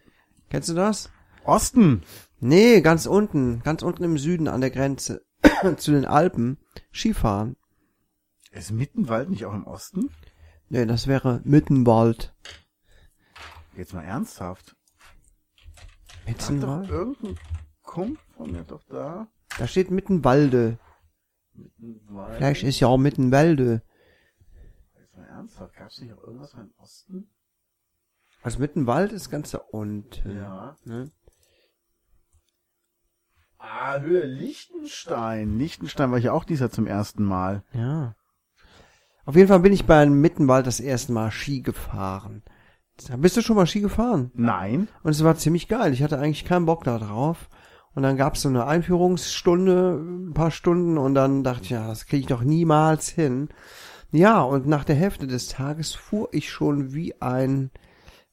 [0.49, 1.09] Kennst du das?
[1.45, 2.03] Osten.
[2.41, 5.25] Nee, ganz unten, ganz unten im Süden an der Grenze
[5.77, 6.57] zu den Alpen.
[6.91, 7.55] Skifahren.
[8.51, 10.09] Ist Mittenwald nicht auch im Osten?
[10.67, 12.33] Nee, das wäre Mittenwald.
[13.75, 14.75] Jetzt mal ernsthaft.
[16.25, 16.89] Mittenwald?
[16.89, 17.39] irgendein
[17.81, 19.27] Kumpel von mir doch da.
[19.57, 20.77] Da steht Mittenwalde.
[21.53, 22.37] Mittenwald.
[22.37, 23.81] Vielleicht ist ja auch Mittenwalde.
[24.99, 25.75] Jetzt mal ernsthaft.
[25.75, 27.29] Gab's nicht auch irgendwas im Osten?
[28.41, 30.37] Also Mittenwald ist ganz da unten.
[30.37, 30.77] Ja.
[30.85, 31.11] Ne?
[33.57, 35.57] Ah, Höhe Liechtenstein.
[35.57, 37.63] Liechtenstein war ich auch dieser zum ersten Mal.
[37.73, 38.15] Ja.
[39.25, 42.43] Auf jeden Fall bin ich bei Mittenwald das erste Mal Ski gefahren.
[43.17, 44.31] Bist du schon mal Ski gefahren?
[44.33, 44.87] Nein.
[45.03, 45.93] Und es war ziemlich geil.
[45.93, 47.49] Ich hatte eigentlich keinen Bock da drauf.
[47.95, 52.05] Und dann gab's so eine Einführungsstunde, ein paar Stunden, und dann dachte ich, ja, das
[52.05, 53.49] kriege ich doch niemals hin.
[54.11, 57.71] Ja, und nach der Hälfte des Tages fuhr ich schon wie ein,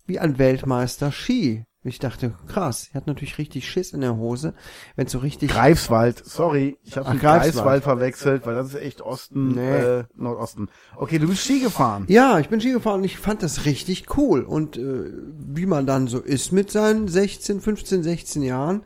[0.07, 1.65] wie ein Weltmeister Ski.
[1.87, 4.55] Ich dachte, krass, er hat natürlich richtig Schiss in der Hose,
[4.97, 6.23] wenn so richtig Greifswald.
[6.25, 7.21] Sorry, ich habe Greifswald.
[7.21, 9.77] Greifswald verwechselt, weil das ist echt Osten, Nee.
[9.77, 10.69] äh, Nordosten.
[10.97, 12.05] Okay, du bist Ski gefahren.
[12.09, 14.43] Ja, ich bin Ski gefahren und ich fand das richtig cool.
[14.43, 18.83] Und äh, wie man dann so ist mit seinen 16, 15, 16 Jahren,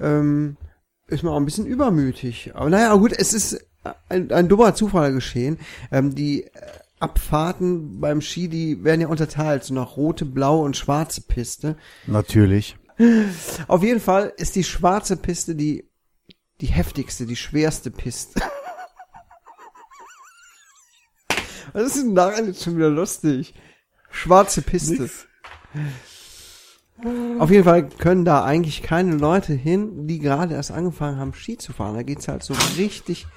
[0.00, 0.56] ähm,
[1.08, 2.52] ist man auch ein bisschen übermütig.
[2.54, 3.64] Aber naja, gut, es ist
[4.08, 5.58] ein, ein dummer Zufall geschehen.
[5.90, 6.50] Ähm, die äh,
[7.00, 11.76] Abfahrten beim Ski, die werden ja unterteilt, so nach rote, blaue und schwarze Piste.
[12.06, 12.76] Natürlich.
[13.68, 15.88] Auf jeden Fall ist die schwarze Piste die,
[16.60, 18.40] die heftigste, die schwerste Piste.
[21.72, 23.54] Was ist denn daran jetzt schon wieder lustig?
[24.10, 25.08] Schwarze Piste.
[27.38, 31.56] Auf jeden Fall können da eigentlich keine Leute hin, die gerade erst angefangen haben, Ski
[31.56, 31.94] zu fahren.
[31.94, 33.28] Da geht's halt so richtig.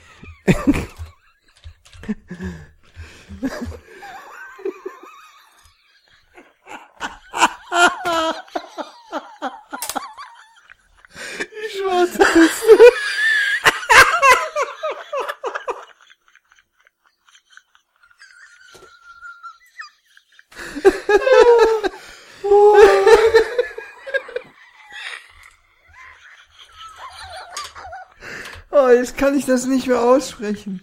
[28.73, 30.81] Oh, jetzt kann ich das nicht mehr aussprechen.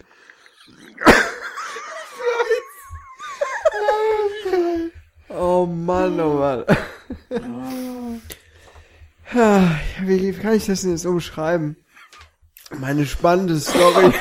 [5.29, 6.65] Oh Mann, oh Mann.
[9.35, 11.77] Ja, Wie kann ich das denn jetzt umschreiben?
[12.79, 14.13] Meine spannende Story.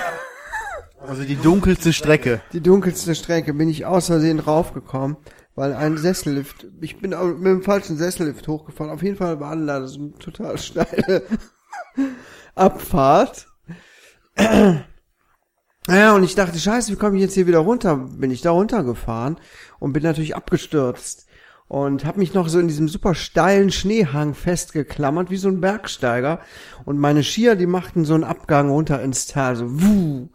[1.05, 2.41] Also die dunkelste Strecke.
[2.53, 5.17] Die dunkelste Strecke bin ich aus Versehen raufgekommen,
[5.55, 8.93] weil ein Sessellift, ich bin mit dem falschen Sessellift hochgefahren.
[8.93, 11.23] Auf jeden Fall war da so eine total steile
[12.55, 13.47] Abfahrt.
[15.89, 17.95] Ja, und ich dachte, scheiße, wie komme ich jetzt hier wieder runter?
[17.95, 19.37] Bin ich da runtergefahren
[19.79, 21.26] und bin natürlich abgestürzt.
[21.69, 26.39] Und habe mich noch so in diesem super steilen Schneehang festgeklammert, wie so ein Bergsteiger.
[26.85, 30.29] Und meine Skier, die machten so einen Abgang runter ins Tal, so wuh.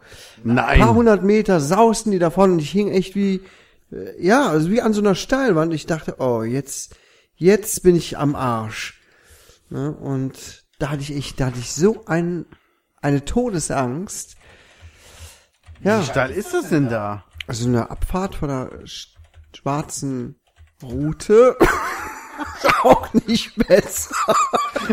[0.45, 0.93] Ein paar Nein.
[0.93, 3.41] hundert Meter sausten die davon und ich hing echt wie,
[3.91, 5.73] äh, ja, also wie an so einer Steilwand.
[5.73, 6.95] Ich dachte, oh, jetzt,
[7.35, 9.01] jetzt bin ich am Arsch.
[9.71, 9.91] Ne?
[9.91, 12.45] Und da hatte ich echt, da hatte ich so ein,
[13.01, 14.35] eine Todesangst.
[15.81, 17.23] Ja, Wie steil ist das denn da?
[17.47, 19.07] also eine Abfahrt von der sch-
[19.55, 20.35] schwarzen
[20.83, 21.57] Route
[22.83, 24.15] auch nicht besser.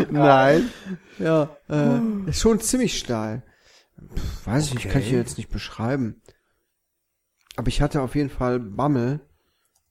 [0.09, 0.71] Nein.
[1.19, 3.43] Ja, äh, ist schon ziemlich steil.
[4.15, 6.21] Pff, weiß ich nicht, kann ich dir jetzt nicht beschreiben.
[7.55, 9.19] Aber ich hatte auf jeden Fall Bammel,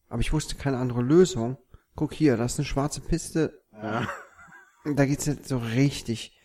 [0.09, 1.59] aber ich wusste keine andere Lösung.
[1.95, 3.63] Guck hier, das ist eine schwarze Piste.
[4.85, 6.37] da geht's jetzt so richtig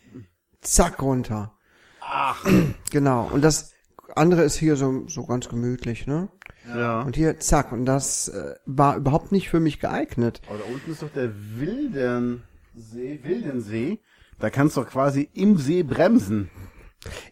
[0.62, 1.58] zack runter.
[2.02, 2.46] Ach.
[2.92, 3.30] Genau.
[3.32, 3.74] Und das
[4.16, 6.30] andere ist hier so, so ganz gemütlich, ne?
[6.74, 7.02] Ja.
[7.02, 7.72] Und hier zack.
[7.72, 10.42] Und das äh, war überhaupt nicht für mich geeignet.
[10.50, 14.00] Aber da unten ist doch der Wildensee, Wildensee.
[14.40, 16.50] Da kannst du doch quasi im See bremsen.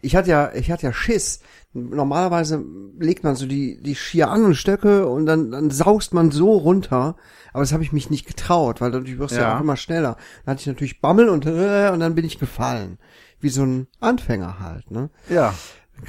[0.02, 1.40] Ich hatte ja, ich hatte ja Schiss.
[1.72, 2.64] Normalerweise
[2.98, 6.52] legt man so die, die Skier an und Stöcke und dann, dann saust man so
[6.52, 7.16] runter.
[7.52, 9.56] Aber das habe ich mich nicht getraut, weil dadurch wirst du ja Ja.
[9.56, 10.16] auch immer schneller.
[10.44, 12.98] Dann hatte ich natürlich Bammel und, äh, und dann bin ich gefallen.
[13.40, 15.10] Wie so ein Anfänger halt, ne?
[15.28, 15.52] Ja.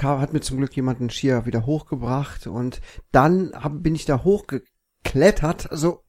[0.01, 4.23] Hat mir zum Glück jemand einen Skier wieder hochgebracht und dann hab, bin ich da
[4.23, 6.03] hochgeklettert, also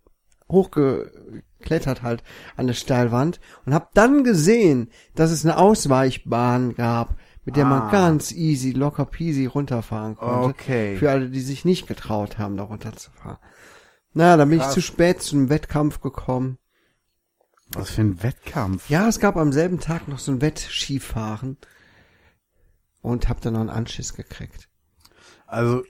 [0.50, 2.22] hochgeklettert halt
[2.56, 7.68] an der Steilwand und habe dann gesehen, dass es eine Ausweichbahn gab, mit der Ah.
[7.68, 10.48] man ganz easy, locker peasy runterfahren konnte.
[10.48, 10.96] Okay.
[10.96, 13.38] Für alle, die sich nicht getraut haben, da runterzufahren.
[14.14, 14.74] Na, dann bin ich Krass.
[14.74, 16.58] zu spät zum Wettkampf gekommen.
[17.72, 18.88] Was für ein Wettkampf.
[18.88, 21.56] Ja, es gab am selben Tag noch so ein Wettskifahren
[23.06, 24.68] und hab dann noch einen Anschiss gekriegt.
[25.46, 25.82] Also,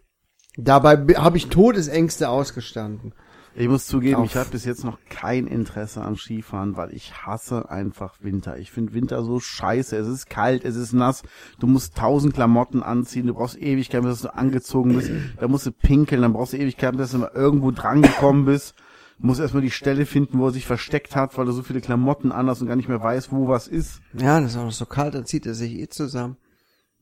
[0.59, 3.12] Dabei habe ich Todesängste ausgestanden.
[3.55, 4.26] ich muss zugeben, Auf.
[4.31, 8.57] ich habe bis jetzt noch kein Interesse am Skifahren, weil ich hasse einfach Winter.
[8.59, 9.96] Ich finde Winter so scheiße.
[9.96, 11.22] Es ist kalt, es ist nass.
[11.59, 13.26] Du musst tausend Klamotten anziehen.
[13.26, 15.11] Du brauchst Ewigkeiten, bis du angezogen bist.
[15.38, 16.22] Da musst du pinkeln.
[16.22, 18.74] Dann brauchst du Ewigkeiten, bis du mal irgendwo drangekommen bist.
[19.18, 21.81] Du musst erstmal die Stelle finden, wo er sich versteckt hat, weil du so viele
[21.83, 24.00] Klamotten an hast und gar nicht mehr weißt, wo was ist.
[24.14, 26.37] Ja, das ist auch noch so kalt, dann zieht er sich eh zusammen.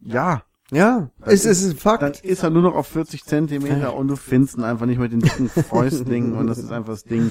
[0.00, 2.02] Ja, Ja, es ist ein Fakt.
[2.02, 5.12] dann ist er nur noch auf 40 Zentimeter und du findest ihn einfach nicht mit
[5.12, 7.30] den dicken Fäustling und das ist einfach das Ding.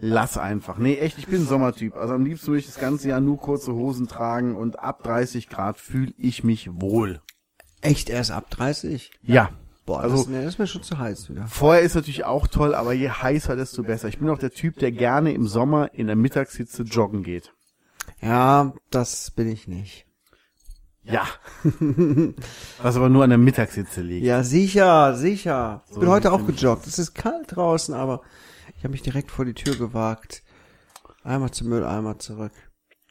[0.00, 0.78] Lass einfach.
[0.78, 1.96] Nee, echt, ich bin Sommertyp.
[1.96, 5.48] Also am liebsten würde ich das ganze Jahr nur kurze Hosen tragen und ab 30
[5.48, 7.20] Grad fühle ich mich wohl.
[7.80, 9.10] Echt erst ab 30?
[9.22, 9.50] Ja.
[9.86, 11.46] Boah, Also- das, nee, das ist mir schon zu heiß wieder.
[11.48, 14.06] Vorher ist natürlich auch toll, aber je heißer, desto besser.
[14.08, 17.52] Ich bin auch der Typ, der gerne im Sommer in der Mittagshitze joggen geht.
[18.20, 20.06] Ja, das bin ich nicht.
[21.12, 21.26] Ja.
[22.82, 24.24] Was aber nur an der Mittagshitze liegt.
[24.26, 25.82] Ja, sicher, sicher.
[25.88, 26.86] Ich So bin heute auch gejoggt.
[26.86, 28.20] Es ist kalt draußen, aber
[28.76, 30.42] ich habe mich direkt vor die Tür gewagt.
[31.24, 32.52] Einmal zum Mülleimer zurück.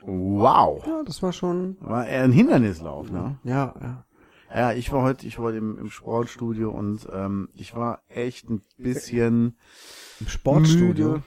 [0.01, 0.85] Wow.
[0.85, 3.39] Ja, das war schon, War eher ein Hindernislauf, ne?
[3.43, 4.03] ja, ja.
[4.53, 8.49] Ja, ich war heute, ich war heute im, im Sportstudio und ähm, ich war echt
[8.49, 9.57] ein bisschen
[10.21, 11.07] Im Sportstudio.
[11.09, 11.23] müde.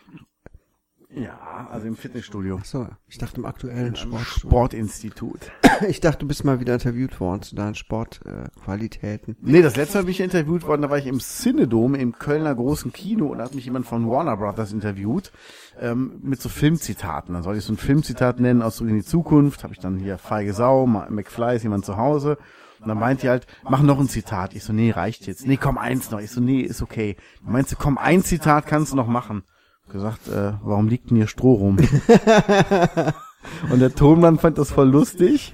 [1.12, 2.58] Ja, also im Fitnessstudio.
[2.60, 4.50] Ach so, ich dachte im aktuellen Sportstudio.
[4.50, 5.50] Sportinstitut.
[5.88, 9.34] Ich dachte, du bist mal wieder interviewt worden zu deinen Sportqualitäten.
[9.34, 9.36] Äh.
[9.40, 12.54] Nee, das letzte Mal bin ich interviewt worden, da war ich im Cinedom im Kölner
[12.54, 15.32] großen Kino und da hat mich jemand von Warner Brothers interviewt
[15.80, 17.32] ähm, mit so Filmzitaten.
[17.32, 19.64] Dann soll ich so ein Filmzitat nennen aus Zurück in die Zukunft.
[19.64, 22.36] Habe ich dann hier feige Sau, McFly ist jemand zu Hause.
[22.80, 24.54] Und dann meint die halt, mach noch ein Zitat.
[24.54, 25.46] Ich so, nee, reicht jetzt.
[25.46, 26.20] Nee, komm, eins noch.
[26.20, 27.16] Ich so, nee, ist okay.
[27.42, 29.44] Dann meint sie, komm, ein Zitat kannst du noch machen.
[29.92, 31.76] Gesagt, äh, warum liegt denn hier Stroh rum?
[33.72, 35.52] Und der Tonmann fand das voll lustig.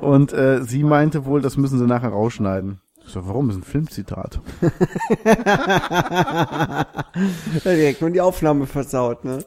[0.00, 2.80] Und äh, sie meinte wohl, das müssen sie nachher rausschneiden.
[3.06, 3.48] Ich so, warum?
[3.48, 4.40] Das ist ein Filmzitat.
[7.64, 9.44] Direkt nur die Aufnahme versaut, ne?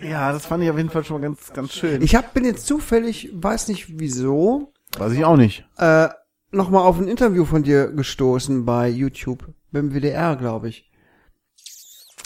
[0.00, 2.00] Ja, das fand ich auf jeden Fall schon mal ganz, ganz schön.
[2.02, 5.66] Ich hab, bin jetzt zufällig, weiß nicht wieso, Weiß ich auch nicht.
[5.78, 6.08] äh,
[6.50, 9.48] nochmal auf ein Interview von dir gestoßen bei YouTube.
[9.70, 10.90] Beim WDR, glaube ich.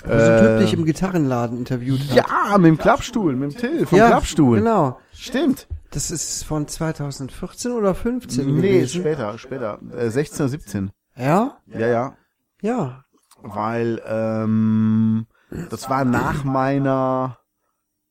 [0.04, 2.16] Wo so ein Typ dich im Gitarrenladen interviewt hat.
[2.16, 4.58] Ja, mit dem Klappstuhl, mit dem Till vom ja, Klappstuhl.
[4.58, 4.98] Genau.
[5.12, 5.66] Stimmt.
[5.90, 9.00] Das ist von 2014 oder 15 Nee, gewesen.
[9.00, 9.78] später, später.
[9.96, 10.90] Äh, 16 oder 17.
[11.16, 11.56] Ja?
[11.66, 12.16] Ja, ja.
[12.60, 13.04] Ja.
[13.42, 15.26] Weil, ähm,
[15.70, 17.38] das war nach meiner,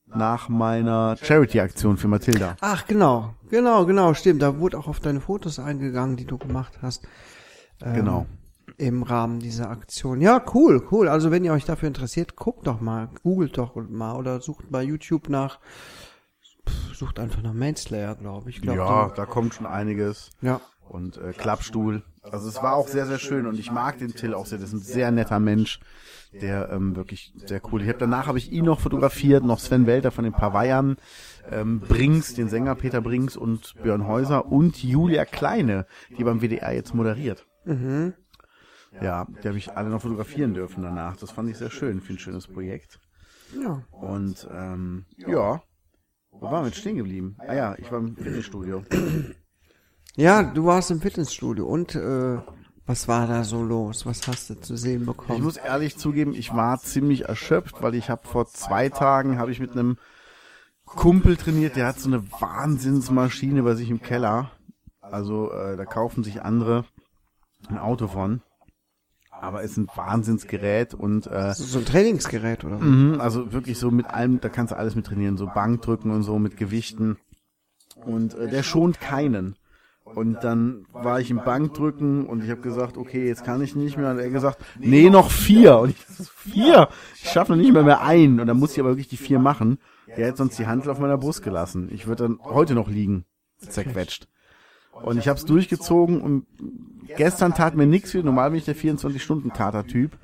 [0.06, 2.56] nach meiner Charity-Aktion für Mathilda.
[2.60, 3.34] Ach, genau.
[3.50, 4.42] Genau, genau, stimmt.
[4.42, 7.04] Da wurde auch auf deine Fotos eingegangen, die du gemacht hast.
[7.82, 8.26] Ähm, Genau.
[8.78, 10.20] Im Rahmen dieser Aktion.
[10.20, 11.08] Ja, cool, cool.
[11.08, 14.82] Also wenn ihr euch dafür interessiert, guckt doch mal, googelt doch mal oder sucht bei
[14.82, 15.58] YouTube nach,
[16.92, 18.60] sucht einfach nach Manslayer, glaube ich.
[18.60, 20.30] Glaub, Ja, da kommt schon einiges.
[20.42, 20.60] ja.
[20.88, 22.02] und äh, Klappstuhl.
[22.22, 24.58] Also es war auch sehr, sehr schön und ich mag den Till auch sehr.
[24.58, 25.80] Das ist ein sehr netter Mensch,
[26.32, 27.82] der ähm, wirklich sehr cool.
[27.82, 30.96] Ich habe danach habe ich ihn noch fotografiert, noch Sven Welter von den Pavayern,
[31.50, 35.86] ähm, Brings, den Sänger Peter Brings und Björn Häuser und Julia Kleine,
[36.18, 37.46] die beim WDR jetzt moderiert.
[37.64, 38.14] Mhm.
[39.00, 41.16] Ja, die habe ich alle noch fotografieren dürfen danach.
[41.16, 42.98] Das fand ich sehr schön, ein schönes Projekt.
[43.60, 43.82] Ja.
[43.90, 45.62] Und ähm, ja,
[46.30, 47.36] wo waren wir jetzt stehen geblieben?
[47.38, 48.82] Ah ja, ich war im Fitnessstudio.
[50.16, 52.38] Ja, du warst im Fitnessstudio und äh,
[52.86, 54.06] was war da so los?
[54.06, 55.42] Was hast du zu sehen Ich bekommen?
[55.42, 59.60] muss ehrlich zugeben, ich war ziemlich erschöpft, weil ich habe vor zwei Tagen habe ich
[59.60, 59.98] mit einem
[60.84, 64.52] Kumpel trainiert, der hat so eine Wahnsinnsmaschine bei sich im Keller.
[65.00, 66.84] Also äh, da kaufen sich andere
[67.68, 68.40] ein Auto von.
[69.40, 72.78] Aber ist ein Wahnsinnsgerät und äh, So ein Trainingsgerät oder?
[72.78, 76.22] Mhm, also wirklich so mit allem, da kannst du alles mit trainieren, so Bankdrücken und
[76.22, 77.18] so mit Gewichten.
[78.04, 79.56] Und äh, der schont keinen.
[80.04, 83.96] Und dann war ich im Bankdrücken und ich habe gesagt, okay, jetzt kann ich nicht
[83.96, 84.12] mehr.
[84.12, 85.78] Und er hat gesagt, nee, noch vier.
[85.78, 85.96] Und ich
[86.28, 86.88] vier?
[87.16, 88.38] Ich schaffe noch nicht mehr mehr ein.
[88.38, 89.78] Und dann muss ich aber wirklich die vier machen.
[90.06, 91.88] Er hat sonst die Handel auf meiner Brust gelassen.
[91.92, 93.24] Ich würde dann heute noch liegen,
[93.58, 94.28] zerquetscht.
[94.92, 96.46] Und ich habe es durchgezogen und
[97.16, 98.22] gestern tat mir nichts weh.
[98.22, 100.18] Normal bin ich der 24-Stunden-Kater-Typ.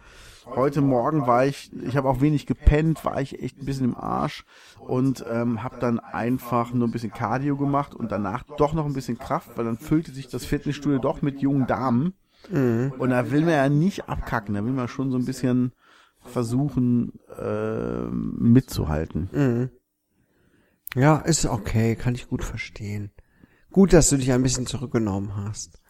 [0.47, 3.97] Heute Morgen war ich, ich habe auch wenig gepennt, war ich echt ein bisschen im
[3.97, 4.45] Arsch
[4.81, 8.93] und ähm, habe dann einfach nur ein bisschen Cardio gemacht und danach doch noch ein
[8.93, 12.15] bisschen Kraft, weil dann füllte sich das Fitnessstudio doch mit jungen Damen.
[12.99, 15.73] Und da will man ja nicht abkacken, da will man schon so ein bisschen
[16.21, 19.29] versuchen äh, mitzuhalten.
[20.95, 23.13] Ja, ist okay, kann ich gut verstehen.
[23.71, 25.81] Gut, dass du dich ein bisschen zurückgenommen hast.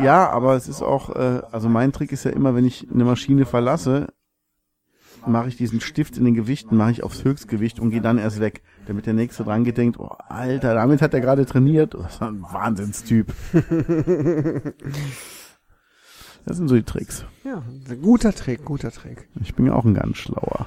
[0.00, 3.04] Ja, aber es ist auch, äh, also mein Trick ist ja immer, wenn ich eine
[3.04, 4.08] Maschine verlasse,
[5.26, 8.40] mache ich diesen Stift in den Gewichten, mache ich aufs Höchstgewicht und gehe dann erst
[8.40, 11.94] weg, damit der Nächste dran gedenkt, oh, Alter, damit hat er gerade trainiert.
[11.94, 13.32] Oh, das ist ein Wahnsinnstyp.
[16.44, 17.24] Das sind so die Tricks.
[17.44, 17.62] Ja,
[18.00, 19.28] guter Trick, guter Trick.
[19.40, 20.66] Ich bin ja auch ein ganz schlauer.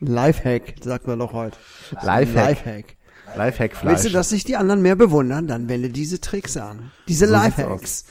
[0.00, 1.56] Lifehack, sagt man doch heute.
[2.02, 2.64] Lifehack.
[2.64, 2.96] Lifehack.
[3.36, 3.92] Lifehack-Fleisch.
[3.92, 6.90] Willst du, dass sich die anderen mehr bewundern, dann wende diese Tricks an.
[7.08, 8.04] Diese So Lifehacks.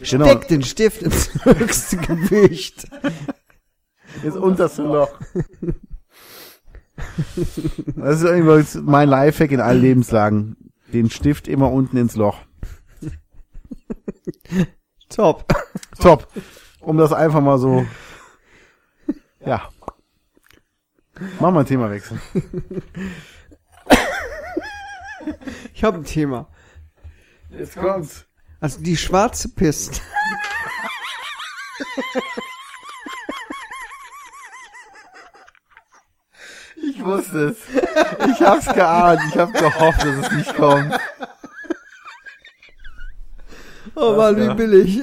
[0.00, 0.24] Genau.
[0.24, 2.88] Steck den Stift ins höchste Gewicht.
[4.22, 5.12] Ins unterste Loch.
[7.96, 10.56] Das ist übrigens mein Lifehack in allen Lebenslagen.
[10.92, 12.38] Den Stift immer unten ins Loch.
[15.08, 15.46] Top.
[16.00, 16.28] Top.
[16.80, 17.86] Um das einfach mal so.
[19.44, 19.68] Ja.
[21.38, 22.20] Machen wir ein Thema wechseln.
[25.74, 26.48] Ich habe ein Thema.
[27.50, 28.26] Jetzt kommt's.
[28.60, 30.02] Also die schwarze Pist.
[36.76, 37.56] Ich wusste es.
[38.30, 39.20] Ich hab's geahnt.
[39.30, 40.98] Ich hab gehofft, dass es nicht kommt.
[43.94, 45.02] Oh Mann, wie billig.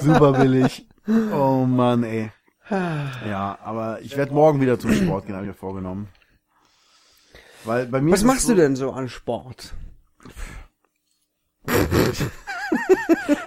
[0.00, 0.86] Super billig.
[1.32, 2.30] Oh Mann, ey.
[2.70, 6.08] Ja, aber ich werde morgen wieder zum Sport gehen, habe ich mir vorgenommen.
[7.64, 9.74] Weil bei mir Was ist machst so, du denn so an Sport?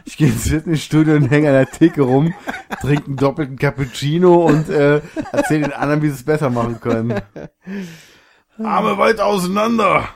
[0.06, 2.34] Ich gehe ins Fitnessstudio und hänge an der Theke rum,
[2.80, 5.01] trinke einen doppelten Cappuccino und äh,
[5.32, 7.19] erzähle den anderen, wie sie es besser machen können.
[8.58, 10.08] Arme weit auseinander.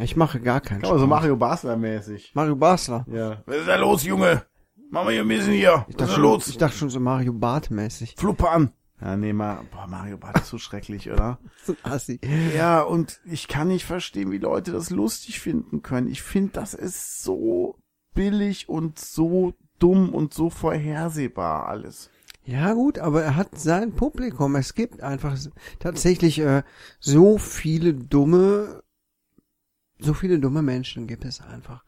[0.00, 1.10] Ich mache gar keinen Aber so Sport.
[1.10, 2.30] Mario Basler mäßig.
[2.34, 3.04] Mario Basler.
[3.10, 3.42] Ja.
[3.46, 4.42] Was ist da los, Junge?
[4.90, 5.84] Mach mal hier ein bisschen hier.
[5.88, 8.14] Ich dachte, schon, ich dachte schon so Mario Bart mäßig.
[8.16, 8.72] Fluppe an.
[9.00, 11.38] Ja, nee, mal, boah, Mario Bart ist so schrecklich, oder?
[11.64, 12.20] So Assi.
[12.56, 16.08] Ja, und ich kann nicht verstehen, wie Leute das lustig finden können.
[16.08, 17.76] Ich finde, das ist so
[18.14, 22.10] billig und so dumm und so vorhersehbar alles.
[22.44, 24.56] Ja gut, aber er hat sein Publikum.
[24.56, 25.36] Es gibt einfach
[25.78, 26.62] tatsächlich äh,
[26.98, 28.82] so viele dumme,
[29.98, 31.84] so viele dumme Menschen gibt es einfach.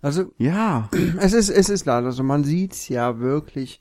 [0.00, 0.90] Also Ja.
[1.18, 2.24] es ist es ist leider so.
[2.24, 3.80] Man sieht's ja wirklich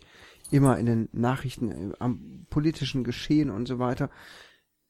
[0.51, 4.09] immer in den Nachrichten, äh, am politischen Geschehen und so weiter,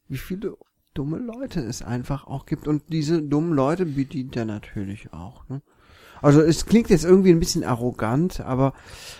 [0.08, 0.58] wie viele
[0.94, 2.68] dumme Leute es einfach auch gibt.
[2.68, 5.48] Und diese dummen Leute bedient er natürlich auch.
[5.48, 5.62] Ne?
[6.22, 8.74] Also es klingt jetzt irgendwie ein bisschen arrogant, aber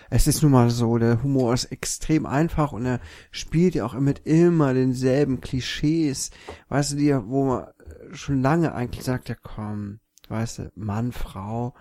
[0.10, 3.00] es ist nun mal so, der Humor ist extrem einfach und er
[3.32, 6.30] spielt ja auch mit immer denselben Klischees,
[6.70, 7.68] weißt du, die, wo man
[8.12, 10.00] schon lange eigentlich sagt, ja komm,
[10.30, 11.74] weißt du, Mann, Frau,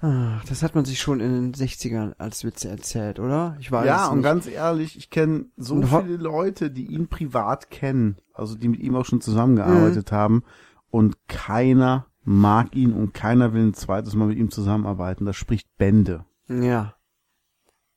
[0.00, 3.56] ah, das hat man sich schon in den 60ern als Witze erzählt, oder?
[3.60, 4.24] Ich weiß ja, und nicht.
[4.24, 8.80] ganz ehrlich, ich kenne so Und viele Leute, die ihn privat kennen, also die mit
[8.80, 10.42] ihm auch schon zusammengearbeitet haben
[10.90, 15.24] und keiner mag ihn und keiner will ein zweites Mal mit ihm zusammenarbeiten.
[15.24, 16.24] Das spricht Bände.
[16.48, 16.94] Ja.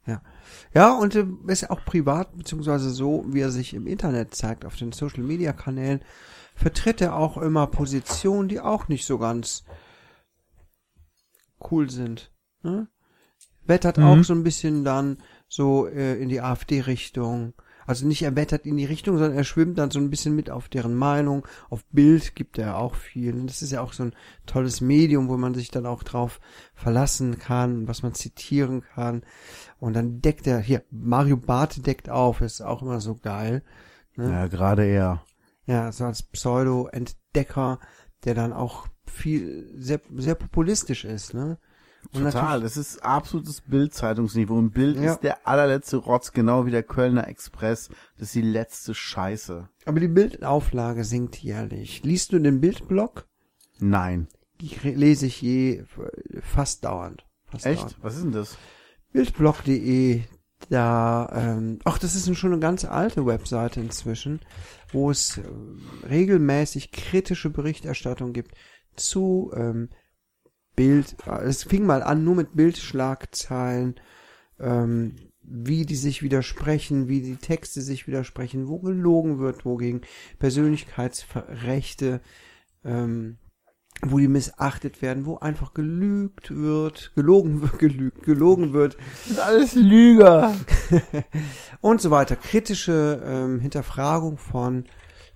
[0.06, 0.22] Ja.
[0.74, 4.76] Ja, und äh, ist auch privat, beziehungsweise so, wie er sich im Internet zeigt, auf
[4.76, 6.02] den Social Media Kanälen,
[6.56, 9.64] vertritt er auch immer Positionen, die auch nicht so ganz
[11.72, 12.32] cool sind.
[12.64, 12.88] Ne?
[13.66, 14.04] Wettert Mhm.
[14.04, 17.54] auch so ein bisschen dann so äh, in die AfD-Richtung.
[17.86, 20.50] Also nicht er wettert in die Richtung, sondern er schwimmt dann so ein bisschen mit
[20.50, 21.46] auf deren Meinung.
[21.70, 23.34] Auf Bild gibt er auch viel.
[23.34, 26.40] Und das ist ja auch so ein tolles Medium, wo man sich dann auch drauf
[26.76, 29.24] verlassen kann, was man zitieren kann.
[29.80, 33.64] Und dann deckt er, hier, Mario Barth deckt auf, ist auch immer so geil.
[34.16, 34.32] Ne?
[34.32, 35.24] Ja, gerade er.
[35.66, 37.80] Ja, so als Pseudo-Entdecker,
[38.24, 41.58] der dann auch viel, sehr, sehr populistisch ist, ne?
[42.12, 44.60] Und Total, das ist absolutes Bild-Zeitungsniveau.
[44.60, 45.14] Ein Bild Ja.
[45.14, 47.90] ist der allerletzte Rotz, genau wie der Kölner Express.
[48.18, 49.70] Das ist die letzte Scheiße.
[49.86, 52.04] Aber die Bildauflage sinkt jährlich.
[52.04, 53.26] Liest du den Bildblog?
[53.80, 54.28] Nein.
[54.60, 55.84] Die lese ich je
[56.42, 57.26] fast dauernd.
[57.46, 57.82] Fast Echt?
[57.82, 57.98] Dauernd.
[58.02, 58.58] Was ist denn das?
[59.14, 60.24] Bildblog.de,
[60.70, 64.42] da, ähm, ach, das ist schon eine ganz alte Webseite inzwischen,
[64.92, 65.44] wo es äh,
[66.08, 68.56] regelmäßig kritische Berichterstattung gibt
[68.96, 69.90] zu ähm,
[70.76, 71.16] Bild.
[71.28, 73.96] äh, Es fing mal an nur mit Bildschlagzeilen,
[74.60, 80.02] ähm, wie die sich widersprechen, wie die Texte sich widersprechen, wo gelogen wird, wogegen
[80.40, 82.22] Persönlichkeitsrechte,
[82.86, 83.38] ähm,
[84.02, 89.40] wo die missachtet werden, wo einfach gelügt wird, gelogen wird, gelügt, gelogen wird Das sind
[89.40, 90.56] alles Lüger.
[91.82, 92.36] und so weiter.
[92.36, 94.86] Kritische ähm, Hinterfragung von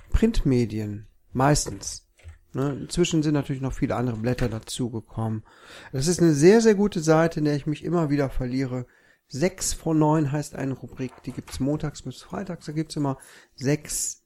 [0.10, 2.07] Printmedien, meistens.
[2.54, 2.78] Ne?
[2.82, 5.44] Inzwischen sind natürlich noch viele andere Blätter dazugekommen.
[5.92, 8.86] Das ist eine sehr, sehr gute Seite, in der ich mich immer wieder verliere.
[9.28, 12.66] Sechs von neun heißt eine Rubrik, die gibt's montags bis freitags.
[12.66, 13.18] Da gibt's immer
[13.56, 14.24] sechs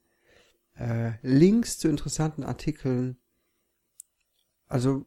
[0.78, 3.16] äh, Links zu interessanten Artikeln.
[4.68, 5.06] Also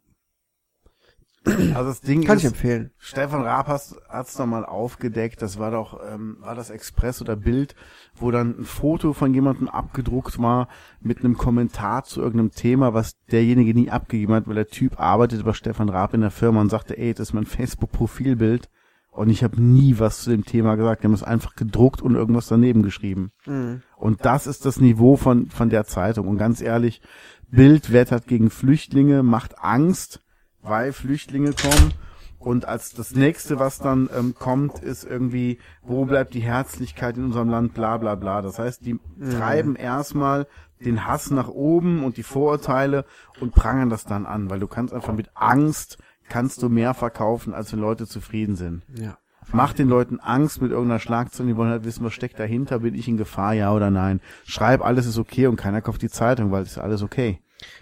[1.45, 2.91] Also das Ding kann ich ist, empfehlen.
[2.97, 7.75] Stefan Raab hat es mal aufgedeckt, das war doch, ähm, war das Express oder Bild,
[8.15, 10.67] wo dann ein Foto von jemandem abgedruckt war
[11.01, 15.45] mit einem Kommentar zu irgendeinem Thema, was derjenige nie abgegeben hat, weil der Typ arbeitet
[15.45, 18.69] bei Stefan Raab in der Firma und sagte, ey, das ist mein Facebook-Profilbild
[19.15, 22.15] und ich habe nie was zu dem Thema gesagt, die haben es einfach gedruckt und
[22.15, 23.31] irgendwas daneben geschrieben.
[23.45, 23.81] Mhm.
[23.95, 26.27] Und das ist das Niveau von, von der Zeitung.
[26.27, 27.01] Und ganz ehrlich,
[27.49, 30.21] Bild wettert gegen Flüchtlinge, macht Angst,
[30.65, 31.93] weil Flüchtlinge kommen.
[32.39, 37.25] Und als das nächste, was dann ähm, kommt, ist irgendwie, wo bleibt die Herzlichkeit in
[37.25, 38.43] unserem Land, bla bla bla.
[38.43, 38.99] Das heißt, die
[39.31, 40.45] treiben erstmal
[40.79, 43.05] den Hass nach oben und die Vorurteile
[43.39, 45.97] und prangern das dann an, weil du kannst einfach mit Angst,
[46.29, 48.83] kannst du mehr verkaufen, als wenn Leute zufrieden sind.
[48.93, 49.17] Ja.
[49.51, 52.95] Mach den Leuten Angst mit irgendeiner Schlagzeile, die wollen halt wissen, was steckt dahinter, bin
[52.95, 54.19] ich in Gefahr, ja oder nein.
[54.43, 57.39] Schreib, alles ist okay und keiner kauft die Zeitung, weil es ist alles okay.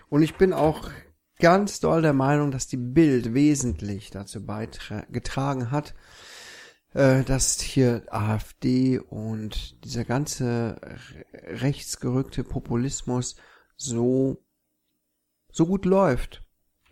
[0.09, 0.89] Und ich bin auch
[1.39, 5.93] ganz doll der Meinung, dass die Bild wesentlich dazu beigetragen hat,
[6.93, 13.36] äh, dass hier AfD und dieser ganze re- rechtsgerückte Populismus
[13.75, 14.43] so,
[15.51, 16.43] so gut läuft.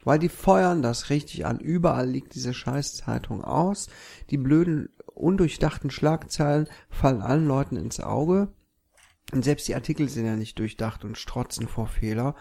[0.03, 1.59] Weil die feuern das richtig an.
[1.59, 3.87] Überall liegt diese Scheißzeitung aus.
[4.31, 8.51] Die blöden, undurchdachten Schlagzeilen fallen allen Leuten ins Auge.
[9.31, 12.35] Und selbst die Artikel sind ja nicht durchdacht und strotzen vor Fehler.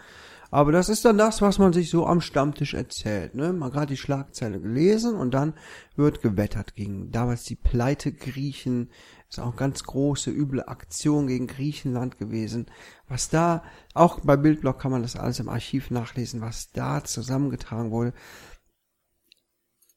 [0.53, 3.35] Aber das ist dann das, was man sich so am Stammtisch erzählt.
[3.35, 3.53] Ne?
[3.53, 5.53] Man gerade die Schlagzeile gelesen und dann
[5.95, 8.91] wird gewettert gegen damals die Pleite Griechen.
[9.29, 12.65] Ist auch ganz große, üble Aktion gegen Griechenland gewesen.
[13.07, 17.91] Was da, auch bei Bildblog kann man das alles im Archiv nachlesen, was da zusammengetragen
[17.91, 18.13] wurde.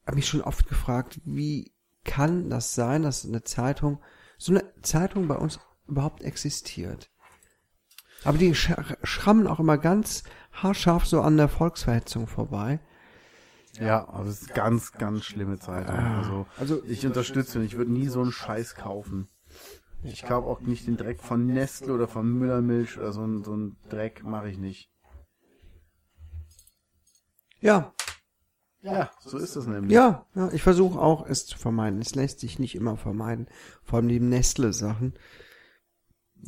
[0.06, 1.74] Habe mich schon oft gefragt, wie
[2.04, 4.00] kann das sein, dass eine Zeitung,
[4.38, 7.10] so eine Zeitung bei uns überhaupt existiert?
[8.24, 8.72] Aber die sch
[9.02, 12.80] schrammen auch immer ganz haarscharf so an der Volksverhetzung vorbei.
[13.80, 15.94] Ja, also es ist ganz, ganz schlimme Zeitung.
[15.96, 17.64] Also, also- ich unterstütze ihn.
[17.64, 19.28] Ich würde nie so einen Scheiß kaufen.
[20.02, 23.56] Ich kaufe auch nicht den Dreck von Nestle oder von Müllermilch oder so ein, so
[23.56, 24.90] ein Dreck mache ich nicht.
[27.60, 27.94] Ja,
[28.82, 29.92] Ja, so ist es nämlich.
[29.92, 32.02] ja, ja, ich versuche auch es zu vermeiden.
[32.02, 33.48] Es lässt sich nicht immer vermeiden.
[33.82, 35.14] Vor allem die Nestle-Sachen.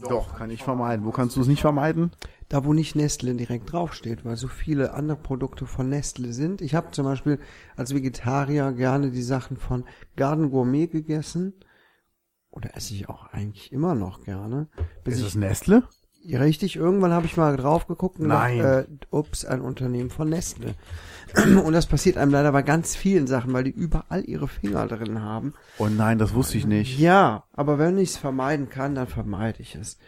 [0.03, 1.05] Doch, kann ich vermeiden.
[1.05, 2.11] Wo kannst du es nicht vermeiden?
[2.49, 6.61] Da, wo nicht Nestle direkt draufsteht, weil so viele andere Produkte von Nestle sind.
[6.61, 7.39] Ich habe zum Beispiel
[7.77, 9.85] als Vegetarier gerne die Sachen von
[10.17, 11.55] Garden Gourmet gegessen.
[12.51, 14.69] Oder esse ich auch eigentlich immer noch gerne.
[15.05, 15.83] Bis Ist ich es Nestle?
[16.29, 18.57] Richtig, irgendwann habe ich mal drauf geguckt und Nein.
[18.59, 20.75] gedacht, äh, ups, ein Unternehmen von Nestle.
[21.65, 25.21] Und das passiert einem leider bei ganz vielen Sachen, weil die überall ihre Finger drin
[25.23, 25.55] haben.
[25.79, 26.99] Oh nein, das wusste ich nicht.
[26.99, 29.99] Ja, aber wenn ich es vermeiden kann, dann vermeide ich es.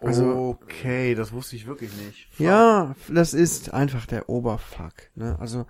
[0.00, 2.28] Also- okay, das wusste ich wirklich nicht.
[2.38, 4.94] Ja, das ist einfach der Oberfuck.
[5.14, 5.36] Ne?
[5.40, 5.66] Also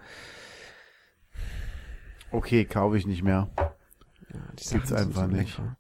[2.31, 3.49] Okay, kaufe ich nicht mehr.
[3.57, 5.57] ja, die Gibt's einfach nicht.
[5.59, 5.77] lecker.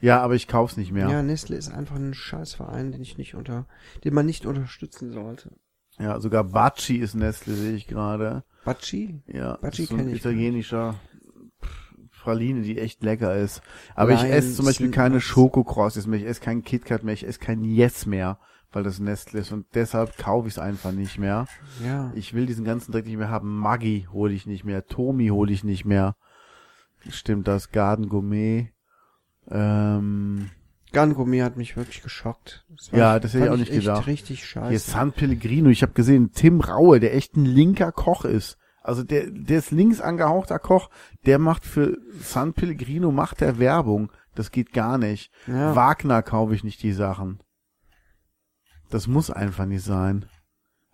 [0.00, 1.08] Ja, aber ich kauf's nicht mehr.
[1.08, 1.22] Ja.
[1.22, 3.66] Nestle ist einfach ein Scheißverein, den ich nicht unter,
[4.04, 5.52] den man nicht unterstützen sollte.
[5.98, 8.44] Ja, sogar Bacci ist Nestle, sehe ich gerade.
[8.64, 9.22] Baci?
[9.26, 10.94] Ja, Bacci so ein kenn ich italienischer
[12.22, 13.62] Praline, die echt lecker ist.
[13.94, 17.26] Aber ich Lions esse zum Beispiel keine Schokocrosses mehr, ich esse keinen KitKat mehr, ich
[17.26, 18.38] esse kein Yes mehr,
[18.72, 21.46] weil das Nestle ist und deshalb kaufe ich es einfach nicht mehr.
[21.84, 22.12] Ja.
[22.14, 23.58] Ich will diesen ganzen Dreck nicht mehr haben.
[23.58, 26.16] Maggi hole ich nicht mehr, Tomi hole ich nicht mehr.
[27.08, 28.72] Stimmt das, Garden Gourmet.
[29.48, 30.50] Ähm,
[30.92, 32.64] Gourmet hat mich wirklich geschockt.
[32.68, 34.06] Das Ja, das hätte ich auch nicht gedacht.
[34.06, 34.70] richtig scheiße.
[34.70, 38.58] Hier San Pellegrino, ich habe gesehen, Tim Raue, der echt ein linker Koch ist.
[38.82, 40.90] Also der, der ist links angehauchter Koch,
[41.26, 44.10] der macht für San Pellegrino, macht der Werbung.
[44.34, 45.30] Das geht gar nicht.
[45.46, 45.76] Ja.
[45.76, 47.40] Wagner kaufe ich nicht die Sachen.
[48.88, 50.26] Das muss einfach nicht sein.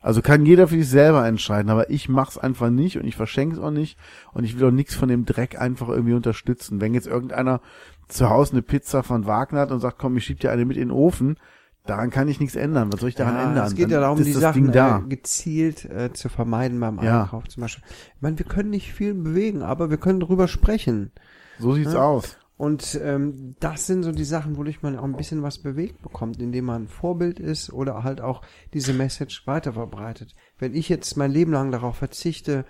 [0.01, 3.57] Also kann jeder für sich selber entscheiden, aber ich mach's einfach nicht und ich verschenke
[3.57, 3.99] es auch nicht
[4.33, 6.81] und ich will auch nichts von dem Dreck einfach irgendwie unterstützen.
[6.81, 7.61] Wenn jetzt irgendeiner
[8.09, 10.77] zu Hause eine Pizza von Wagner hat und sagt, komm, ich schieb dir eine mit
[10.77, 11.39] in den Ofen,
[11.87, 12.93] daran kann ich nichts ändern.
[12.93, 13.67] Was soll ich daran Ja, ändern?
[13.67, 14.99] Es geht ja darum, die Sachen da.
[14.99, 17.23] äh, gezielt äh, zu vermeiden beim Ja.
[17.23, 17.85] Einkauf zum Beispiel.
[18.17, 21.13] Ich meine, wir können nicht viel bewegen, aber wir können drüber sprechen.
[21.59, 22.03] So sieht's Ja.
[22.03, 22.37] aus.
[22.59, 26.41] Und ähm, das sind so die Sachen, wodurch man auch ein bisschen was bewegt bekommt,
[26.41, 28.41] indem man ein Vorbild ist oder halt auch
[28.73, 30.35] diese Message weiter verbreitet.
[30.59, 32.65] Wenn ich jetzt mein Leben lang darauf verzichte,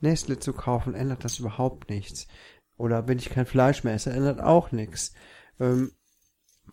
[0.00, 2.28] Nestle zu kaufen, ändert das überhaupt nichts.
[2.76, 5.12] Oder wenn ich kein Fleisch mehr esse, ändert auch nichts.
[5.60, 5.92] Ähm,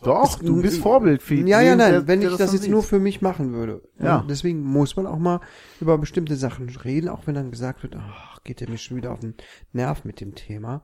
[0.03, 2.69] Doch, du bist Vorbild für ja, ja, nein, der- wenn der ich das dann jetzt
[2.69, 3.83] nur für mich machen würde.
[3.99, 4.17] Ja.
[4.19, 5.41] Und Deswegen muss man auch mal
[5.79, 9.11] über bestimmte Sachen reden, auch wenn dann gesagt wird, ach, geht der mir schon wieder
[9.11, 9.35] auf den
[9.73, 10.83] Nerv mit dem Thema.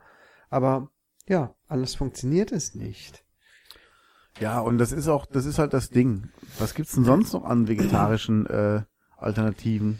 [0.51, 0.91] Aber
[1.27, 3.23] ja, anders funktioniert es nicht.
[4.39, 6.29] Ja, und das ist auch, das ist halt das Ding.
[6.59, 8.83] Was gibt's denn sonst noch an vegetarischen äh,
[9.17, 9.99] Alternativen?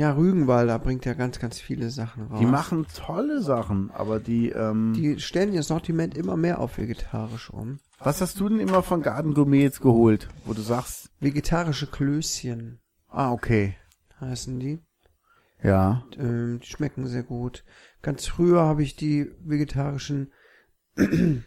[0.00, 2.38] Ja, Rügenwalder bringt ja ganz, ganz viele Sachen raus.
[2.40, 7.50] Die machen tolle Sachen, aber die, ähm, Die stellen ihr Sortiment immer mehr auf vegetarisch
[7.50, 7.80] um.
[7.98, 12.80] was hast du denn immer von Garden Gourmet jetzt geholt, wo du sagst, Vegetarische Klößchen
[13.08, 13.76] ah, okay,
[14.22, 14.80] heißen die.
[15.62, 17.62] ja, Ähm, die schmecken sehr gut.
[18.00, 20.32] Ganz früher habe ich die vegetarischen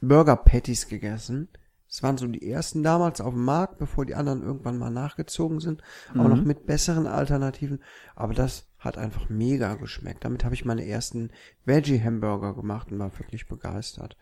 [0.00, 1.46] Burger Patties gegessen.
[1.88, 5.60] Das waren so die ersten damals auf dem Markt, bevor die anderen irgendwann mal nachgezogen
[5.60, 5.82] sind.
[6.14, 7.80] Aber noch mit besseren Alternativen.
[8.14, 10.24] Aber das hat einfach mega geschmeckt.
[10.24, 11.30] Damit habe ich meine ersten
[11.64, 14.16] Veggie-Hamburger gemacht und war wirklich begeistert.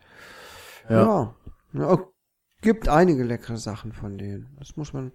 [0.89, 1.01] Ja.
[1.01, 1.35] Ja.
[1.73, 1.99] ja.
[2.61, 4.55] Gibt einige leckere Sachen von denen.
[4.59, 5.11] Das muss man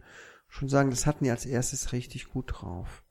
[0.48, 0.90] schon sagen.
[0.90, 3.02] Das hatten die als erstes richtig gut drauf.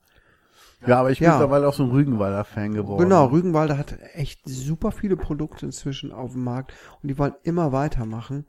[0.85, 1.31] ja, aber ich bin Ja.
[1.33, 3.01] mittlerweile auch so ein Rügenwalder Fan geworden.
[3.03, 7.71] Genau, Rügenwalder hat echt super viele Produkte inzwischen auf dem Markt und die wollen immer
[7.71, 8.45] weitermachen.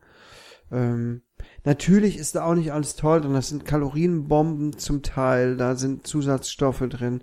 [0.71, 1.23] Ähm,
[1.65, 6.07] natürlich ist da auch nicht alles toll und das sind Kalorienbomben zum Teil, da sind
[6.07, 7.23] Zusatzstoffe drin.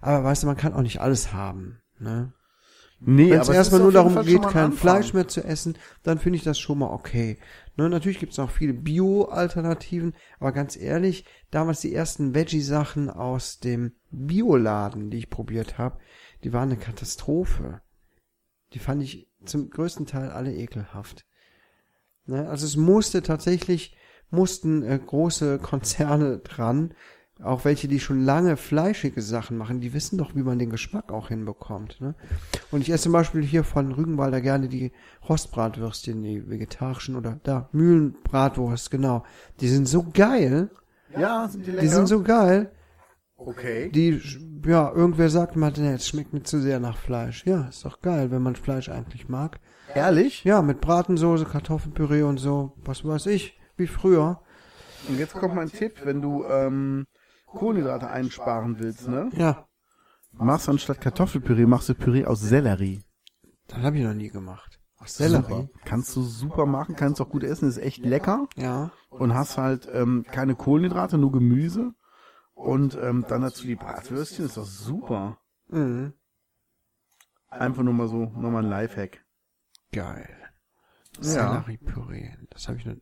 [0.00, 1.80] Aber weißt du, man kann auch nicht alles haben.
[1.98, 2.32] Ne?
[3.04, 4.72] Nee, Wenn es erstmal nur darum Fall geht, kein Anfang.
[4.72, 7.38] Fleisch mehr zu essen, dann finde ich das schon mal okay.
[7.76, 13.58] Ne, natürlich gibt es auch viele Bio-Alternativen, aber ganz ehrlich, damals die ersten Veggie-Sachen aus
[13.58, 15.98] dem Bioladen, die ich probiert habe,
[16.44, 17.80] die waren eine Katastrophe.
[18.72, 21.24] Die fand ich zum größten Teil alle ekelhaft.
[22.26, 23.96] Ne, also es musste tatsächlich,
[24.30, 26.94] mussten äh, große Konzerne dran,
[27.42, 31.10] auch welche, die schon lange fleischige Sachen machen, die wissen doch, wie man den Geschmack
[31.10, 32.00] auch hinbekommt.
[32.00, 32.14] Ne?
[32.70, 34.92] Und ich esse zum Beispiel hier von Rügenwalder gerne die
[35.28, 39.24] Rostbratwürstchen, die vegetarischen oder da, Mühlenbratwurst, genau.
[39.60, 40.70] Die sind so geil,
[41.18, 41.82] Ja, sind die lecker?
[41.82, 42.70] die sind so geil,
[43.46, 43.90] okay.
[43.90, 44.20] die,
[44.64, 47.44] ja, irgendwer sagt mal, nee, es schmeckt mir zu sehr nach Fleisch.
[47.46, 49.60] Ja, ist doch geil, wenn man Fleisch eigentlich mag.
[49.94, 50.44] Ehrlich?
[50.44, 54.40] Ja, mit Bratensoße, Kartoffelpüree und so, was weiß ich, wie früher.
[55.08, 57.06] Und jetzt kommt mein Tipp, wenn du ähm,
[57.46, 59.28] Kohlenhydrate einsparen willst, ne?
[59.36, 59.66] Ja,
[60.32, 63.02] Machst anstatt Kartoffelpüree, machst du Püree aus Sellerie.
[63.68, 64.80] das habe ich noch nie gemacht.
[64.98, 65.42] Aus Sellerie?
[65.42, 65.68] Super.
[65.84, 68.48] Kannst du super machen, kannst auch gut essen, ist echt lecker.
[68.56, 68.90] Ja.
[69.10, 71.92] Und hast halt ähm, keine Kohlenhydrate, nur Gemüse.
[72.54, 75.38] Und ähm, dann dazu die Bratwürstchen, ist doch super.
[75.68, 76.12] Mhm.
[77.48, 79.24] Einfach nur mal so, nochmal ein Lifehack.
[79.92, 80.36] Geil.
[81.16, 81.22] Ja.
[81.22, 82.30] Selleriepüree.
[82.50, 82.96] Das habe ich noch.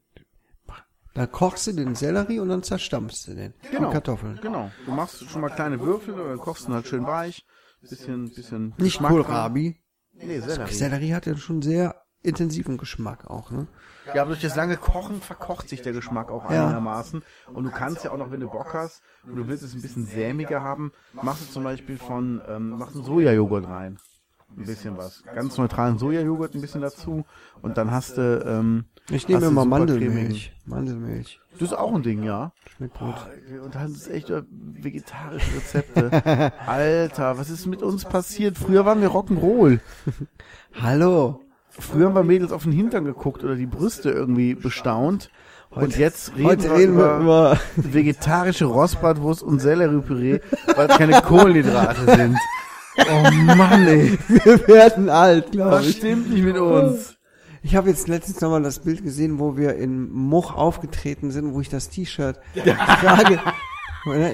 [1.14, 3.54] Da kochst du den Sellerie und dann zerstampfst du den.
[3.70, 3.86] Genau.
[3.88, 4.38] Und Kartoffeln.
[4.42, 4.70] Genau.
[4.86, 7.44] Du machst schon mal kleine Würfel oder kochst ihn halt schön weich.
[7.80, 9.00] Bisschen, bisschen Nicht.
[9.00, 9.80] Kohlrabi.
[10.12, 10.72] Nee, Sellerie.
[10.72, 13.66] Sellerie hat ja schon sehr intensiven Geschmack auch, ne?
[14.14, 16.64] Ja, aber durch das lange Kochen verkocht sich der Geschmack auch Ja.
[16.66, 17.22] einigermaßen.
[17.52, 19.82] Und du kannst ja auch noch, wenn du Bock hast und du willst es ein
[19.82, 23.98] bisschen sämiger haben, machst du zum Beispiel von, ähm, machst einen Sojajoghurt rein.
[24.56, 25.22] Ein bisschen was.
[25.32, 27.24] Ganz neutralen Sojajoghurt ein bisschen dazu.
[27.62, 30.52] Und dann hast du, ähm, Ich nehme immer Mandelmilch.
[30.64, 31.40] Mandelmilch.
[31.52, 32.52] Das ist auch ein Ding, ja.
[32.76, 33.14] Schmeckt gut.
[33.14, 36.52] Boah, wir unterhalten uns echt vegetarische Rezepte.
[36.66, 38.58] Alter, was ist mit uns passiert?
[38.58, 39.78] Früher waren wir Rock'n'Roll.
[40.82, 41.42] Hallo.
[41.70, 45.30] Früher haben wir Mädels auf den Hintern geguckt oder die Brüste irgendwie bestaunt.
[45.70, 50.40] Und jetzt reden, Heute wir, reden wir über über vegetarische Rostbratwurst und Selleriepüree,
[50.74, 52.36] weil es keine Kohlenhydrate sind.
[52.98, 54.18] Oh Mann, ey.
[54.28, 55.96] wir werden alt, glaube ich.
[55.96, 57.16] stimmt nicht mit uns?
[57.62, 61.60] Ich habe jetzt letztens nochmal das Bild gesehen, wo wir in Much aufgetreten sind, wo
[61.60, 62.40] ich das T-Shirt
[63.00, 63.40] trage.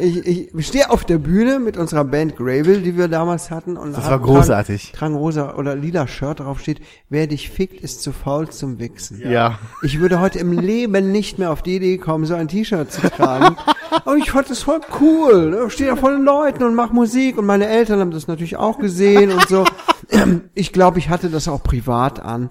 [0.01, 3.77] Ich, ich stehe auf der Bühne mit unserer Band Gravel, die wir damals hatten.
[3.77, 4.93] Und Das war großartig.
[4.93, 9.21] Tragen rosa oder lila Shirt, darauf steht, wer dich fickt, ist zu faul zum Wichsen.
[9.29, 9.59] Ja.
[9.83, 13.01] Ich würde heute im Leben nicht mehr auf die Idee kommen, so ein T-Shirt zu
[13.11, 13.57] tragen.
[14.05, 15.51] Und ich fand das voll cool.
[15.51, 15.64] ne?
[15.67, 18.57] Ich stehe da vor den Leuten und mach Musik und meine Eltern haben das natürlich
[18.57, 19.64] auch gesehen und so.
[20.55, 22.51] Ich glaube, ich hatte das auch privat an.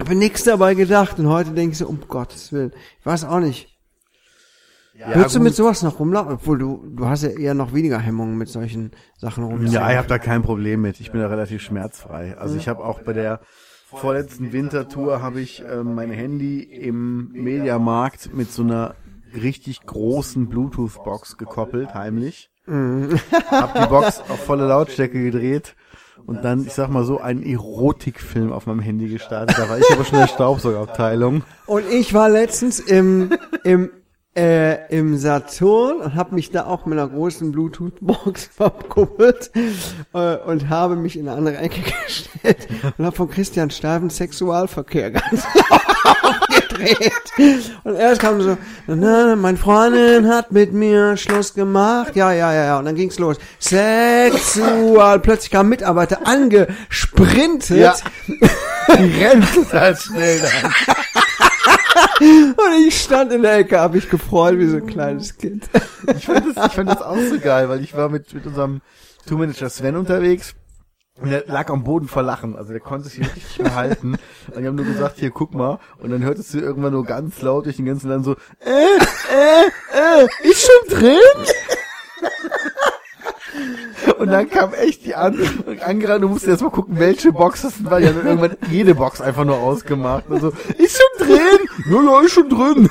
[0.00, 2.72] Habe nichts dabei gedacht und heute denke ich so, um Gottes Willen.
[3.00, 3.71] Ich weiß auch nicht.
[4.94, 6.34] Ja, Würdest du mit sowas noch rumlaufen?
[6.34, 9.72] Obwohl du, du hast ja eher noch weniger Hemmungen mit solchen Sachen rumzulaufen.
[9.72, 11.00] Ja, ich habe da kein Problem mit.
[11.00, 12.36] Ich bin da relativ schmerzfrei.
[12.36, 13.40] Also ich habe auch bei der
[13.86, 18.94] vorletzten Wintertour habe ich ähm, mein Handy im Mediamarkt mit so einer
[19.34, 22.50] richtig großen Bluetooth-Box gekoppelt, heimlich.
[23.50, 25.74] hab die Box auf volle Lautstärke gedreht
[26.26, 29.58] und dann, ich sag mal so, einen Erotikfilm auf meinem Handy gestartet.
[29.58, 31.42] Da war ich aber schon in der Staubsaugabteilung.
[31.66, 33.32] Und ich war letztens im,
[33.64, 33.90] im,
[34.34, 39.50] äh, im Saturn und habe mich da auch mit einer großen Bluetooth-Box verkuppelt
[40.14, 45.10] äh, und habe mich in eine andere Ecke gestellt und habe von Christian Steifen Sexualverkehr
[45.12, 45.42] ganz
[46.20, 47.12] aufgedreht.
[47.84, 48.56] Und erst kam so,
[48.86, 52.16] na, meine Freundin hat mit mir Schluss gemacht.
[52.16, 52.78] Ja, ja, ja, ja.
[52.78, 53.36] Und dann ging's los.
[53.58, 55.20] Sexual.
[55.20, 57.76] Plötzlich kam Mitarbeiter angesprintet.
[57.76, 57.94] Ja.
[58.88, 60.72] Die rennt halt schnell dann.
[62.22, 65.68] Und ich stand in der Ecke, habe mich gefreut wie so ein kleines Kind.
[66.16, 68.80] Ich fand das, ich fand das auch so geil, weil ich war mit, mit unserem
[69.26, 70.54] Tourmanager Sven unterwegs.
[71.20, 72.56] Und der lag am Boden vor Lachen.
[72.56, 74.16] Also der konnte sich richtig nicht mehr halten.
[74.52, 75.78] Und die haben nur gesagt, hier, guck mal.
[75.98, 78.32] Und dann hörtest du irgendwann nur ganz laut durch den ganzen Land so,
[78.64, 78.96] äh,
[79.30, 81.18] äh, äh, ist schon drin?
[84.18, 85.38] Und dann kam echt die an,
[85.84, 88.94] angerannt, du musst erst mal gucken, welche Box das sind, weil die dann irgendwann jede
[88.94, 90.28] Box einfach nur ausgemacht.
[90.28, 91.38] Und so, ist schon drin?
[91.90, 92.88] Ja, ja, ist schon drin.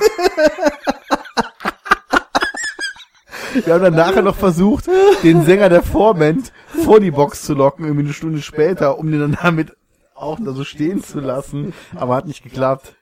[3.54, 4.88] Wir haben dann nachher noch versucht,
[5.22, 6.52] den Sänger der Vorband
[6.84, 9.76] vor die Box zu locken, irgendwie eine Stunde später, um den dann damit
[10.14, 11.74] auch da so stehen zu lassen.
[11.94, 12.94] Aber hat nicht geklappt.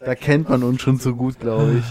[0.00, 1.84] Da kennt man uns schon so gut, glaube ich.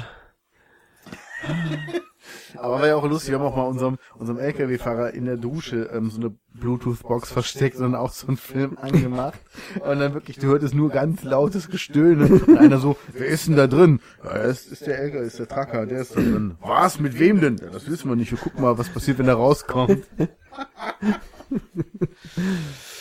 [2.59, 5.89] Aber war ja auch lustig, wir haben auch mal unserem, unserem LKW-Fahrer in der Dusche
[5.93, 9.39] ähm, so eine Bluetooth-Box versteckt und auch so einen Film angemacht.
[9.75, 12.25] Und dann wirklich, du hörtest nur ganz lautes Gestöhne.
[12.47, 13.99] Und einer so, wer ist denn da drin?
[14.23, 16.55] Ja, das ist der LKW, ist der Tracker, der ist da drin.
[16.61, 16.99] Was?
[16.99, 17.57] Mit wem denn?
[17.57, 18.31] Das wissen wir nicht.
[18.31, 20.03] Wir gucken mal, was passiert, wenn er rauskommt.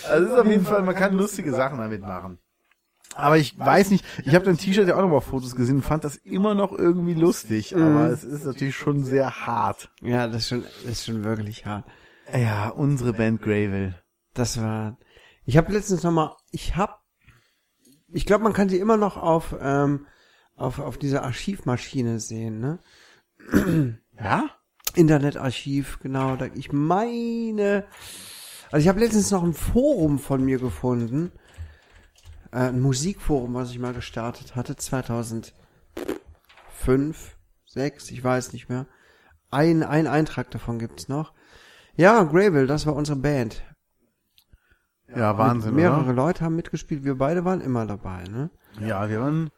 [0.08, 2.38] Also es ist auf jeden Fall, man kann lustige Sachen damit machen.
[3.16, 5.76] Aber ich weiß nicht, ich habe dein T-Shirt ja auch noch mal auf Fotos gesehen
[5.76, 9.90] und fand das immer noch irgendwie lustig, aber es ist natürlich schon sehr hart.
[10.02, 11.86] Ja, das ist schon, das ist schon wirklich hart.
[12.32, 13.94] Ja, unsere Band Gravel.
[14.34, 14.98] Das war.
[15.46, 17.02] Ich habe letztens noch mal, ich hab,
[18.12, 20.06] ich glaube, man kann sie immer noch auf ähm,
[20.54, 22.78] auf auf dieser Archivmaschine sehen, ne?
[24.18, 24.50] Ja?
[24.94, 26.36] Internetarchiv, genau.
[26.36, 27.86] Da, ich meine,
[28.70, 31.32] also ich habe letztens noch ein Forum von mir gefunden,
[32.52, 35.52] äh, ein Musikforum, was ich mal gestartet hatte, 2005,
[37.66, 38.86] 6, ich weiß nicht mehr.
[39.50, 41.32] Ein, ein Eintrag davon gibt's noch.
[41.94, 43.62] Ja, Gravel, das war unsere Band.
[45.14, 46.12] Ja, Wahnsinn, Mehrere oder?
[46.12, 48.50] Leute haben mitgespielt, wir beide waren immer dabei, ne?
[48.80, 49.50] Ja, wir waren,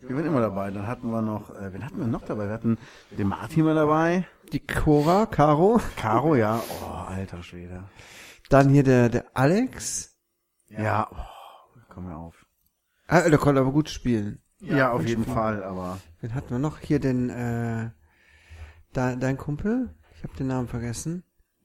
[0.00, 0.70] wir waren immer dabei.
[0.70, 2.46] Dann hatten wir noch, äh, wen hatten wir noch dabei?
[2.46, 2.78] Wir hatten
[3.10, 4.26] den Martin mal dabei.
[4.52, 6.62] Die Cora, Caro, Caro, ja.
[6.82, 7.84] Oh, alter Schwede.
[8.48, 10.16] dann hier der, der Alex.
[10.68, 11.35] Ja, oh,
[11.96, 12.46] komm mir auf.
[13.06, 14.42] Ah, der konnte aber gut spielen.
[14.60, 15.98] Ja, auf jeden Fall, aber.
[16.20, 16.78] Wen hatten wir noch?
[16.78, 17.90] Hier den, äh,
[18.92, 19.94] dein, dein Kumpel?
[20.14, 21.24] Ich habe den Namen vergessen.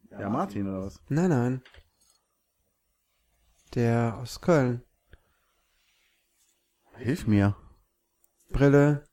[0.09, 1.01] Ja, Martin oder was?
[1.09, 1.61] Nein, nein.
[3.75, 4.83] Der aus Köln.
[6.95, 7.57] Hilf mir.
[8.53, 9.03] Brille.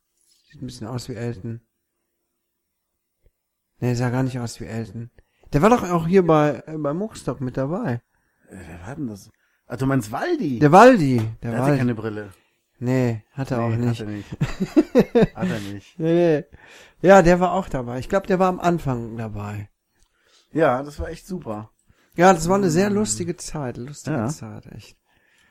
[0.46, 1.66] Sieht ein bisschen aus wie Elton.
[3.80, 5.10] Nee, sah gar nicht aus wie Elton.
[5.52, 8.02] Der war doch auch hier bei, äh, bei Muchstock mit dabei.
[8.50, 9.30] Äh, wer war denn das?
[9.68, 10.58] Ah, du meinst Waldi?
[10.58, 11.18] Der Waldi.
[11.42, 11.78] Der, Der hatte Waldi.
[11.78, 12.30] keine Brille.
[12.80, 14.00] Nee, hat er auch Nee, nicht.
[14.00, 14.30] Hat er nicht.
[15.36, 15.98] hat er nicht.
[15.98, 16.44] Nee, nee.
[17.06, 17.98] Ja, der war auch dabei.
[17.98, 19.68] Ich glaube, der war am Anfang dabei.
[20.52, 21.70] Ja, das war echt super.
[22.16, 23.76] Ja, das war eine sehr lustige Zeit.
[23.76, 24.28] Lustige Ja.
[24.28, 24.96] Zeit, echt.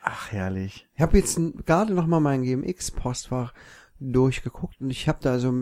[0.02, 0.88] Ach, herrlich.
[0.94, 3.52] Ich habe jetzt gerade noch mal mein GMX-Postfach
[4.00, 5.52] durchgeguckt und ich habe da so,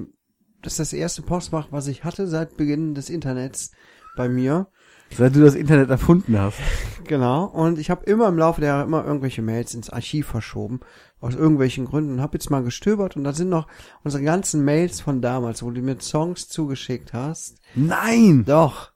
[0.62, 3.72] das ist das erste Postfach, was ich hatte seit Beginn des Internets
[4.16, 4.68] bei mir.
[5.10, 6.58] Seit du das Internet erfunden hast.
[7.04, 7.44] Genau.
[7.44, 10.80] Und ich habe immer im Laufe der Jahre immer irgendwelche Mails ins Archiv verschoben.
[11.20, 12.14] Aus irgendwelchen Gründen.
[12.14, 13.66] Und habe jetzt mal gestöbert und da sind noch
[14.04, 17.60] unsere ganzen Mails von damals, wo du mir Songs zugeschickt hast.
[17.74, 18.44] Nein!
[18.44, 18.92] Doch.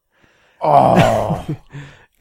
[0.60, 1.38] Oh!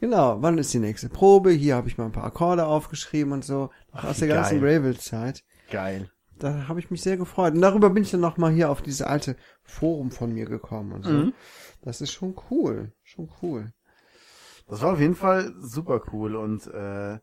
[0.00, 0.38] Genau.
[0.40, 1.50] Wann ist die nächste Probe?
[1.50, 3.68] Hier habe ich mal ein paar Akkorde aufgeschrieben und so.
[3.92, 4.80] aus der wie ganzen geil.
[4.80, 5.44] Gravel-Zeit.
[5.70, 6.10] Geil.
[6.38, 7.52] Da habe ich mich sehr gefreut.
[7.52, 10.92] Und darüber bin ich dann noch mal hier auf diese alte Forum von mir gekommen
[10.92, 11.10] und so.
[11.10, 11.34] Mhm.
[11.82, 12.92] Das ist schon cool.
[13.02, 13.74] Schon cool.
[14.70, 17.18] Das war auf jeden Fall super cool und äh,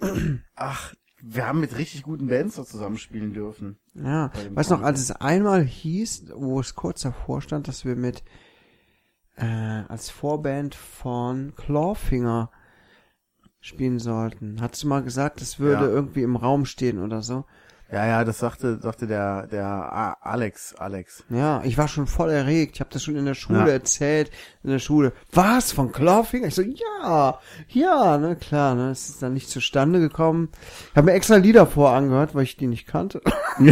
[0.54, 3.78] ach, wir haben mit richtig guten Bands da zusammenspielen dürfen.
[3.94, 4.30] Ja.
[4.52, 4.86] Weißt noch, Comic.
[4.86, 8.22] als es einmal hieß, wo es kurz davor stand, dass wir mit
[9.36, 9.44] äh,
[9.88, 12.50] als Vorband von Clawfinger
[13.60, 14.60] spielen sollten.
[14.60, 15.90] Hattest du mal gesagt, das würde Ja.
[15.90, 17.44] irgendwie im Raum stehen oder so?
[17.90, 21.24] Ja, ja, das sagte, sagte der, der Alex, Alex.
[21.30, 22.74] Ja, ich war schon voll erregt.
[22.74, 23.66] Ich habe das schon in der Schule Ja.
[23.68, 24.30] erzählt.
[24.62, 25.14] In der Schule.
[25.32, 25.72] Was?
[25.72, 26.48] Von Clawfinger?
[26.48, 28.90] Ich so, ja, ja, ne, klar, ne.
[28.90, 30.50] Es ist dann nicht zustande gekommen.
[30.90, 33.22] Ich habe mir extra Lieder vorangehört, weil ich die nicht kannte.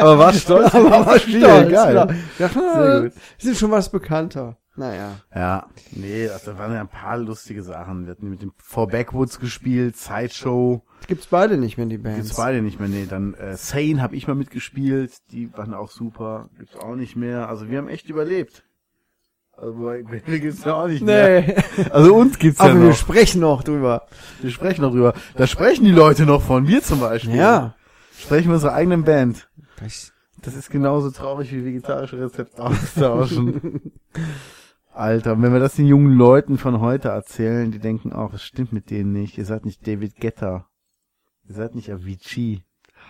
[0.00, 0.66] Aber war stolz.
[0.74, 1.94] Aber auf war stolz, geil.
[1.94, 2.08] ja.
[2.38, 3.12] Ja, Sehr gut.
[3.38, 4.56] sind schon was bekannter.
[4.76, 5.12] Naja.
[5.34, 8.04] Ja, nee, also, da waren ja ein paar lustige Sachen.
[8.04, 10.82] Wir hatten mit dem Four Backwoods gespielt, Sideshow.
[11.06, 12.18] Gibt's beide nicht mehr, die Bands.
[12.18, 13.06] Gibt's beide nicht mehr, nee.
[13.08, 16.48] Dann äh, Sane habe ich mal mitgespielt, die waren auch super.
[16.58, 17.48] Gibt's auch nicht mehr.
[17.48, 18.64] Also wir haben echt überlebt.
[19.56, 21.40] Also bei mir gibt's ja auch nicht mehr.
[21.42, 21.56] Nee.
[21.90, 22.96] Also uns gibt's ja Aber wir noch.
[22.96, 24.06] sprechen noch drüber.
[24.42, 25.14] Wir sprechen noch drüber.
[25.36, 26.66] Da sprechen die Leute noch von.
[26.68, 27.34] Wir zum Beispiel.
[27.36, 27.74] Ja.
[28.18, 29.48] Sprechen wir unserer eigenen Band.
[29.80, 30.12] Das-
[30.42, 33.92] Das ist genauso traurig wie vegetarische Rezepte austauschen.
[34.96, 38.72] Alter, wenn wir das den jungen Leuten von heute erzählen, die denken auch, es stimmt
[38.72, 39.36] mit denen nicht.
[39.36, 40.70] Ihr seid nicht David Guetta.
[41.46, 42.62] Ihr seid nicht Avicii.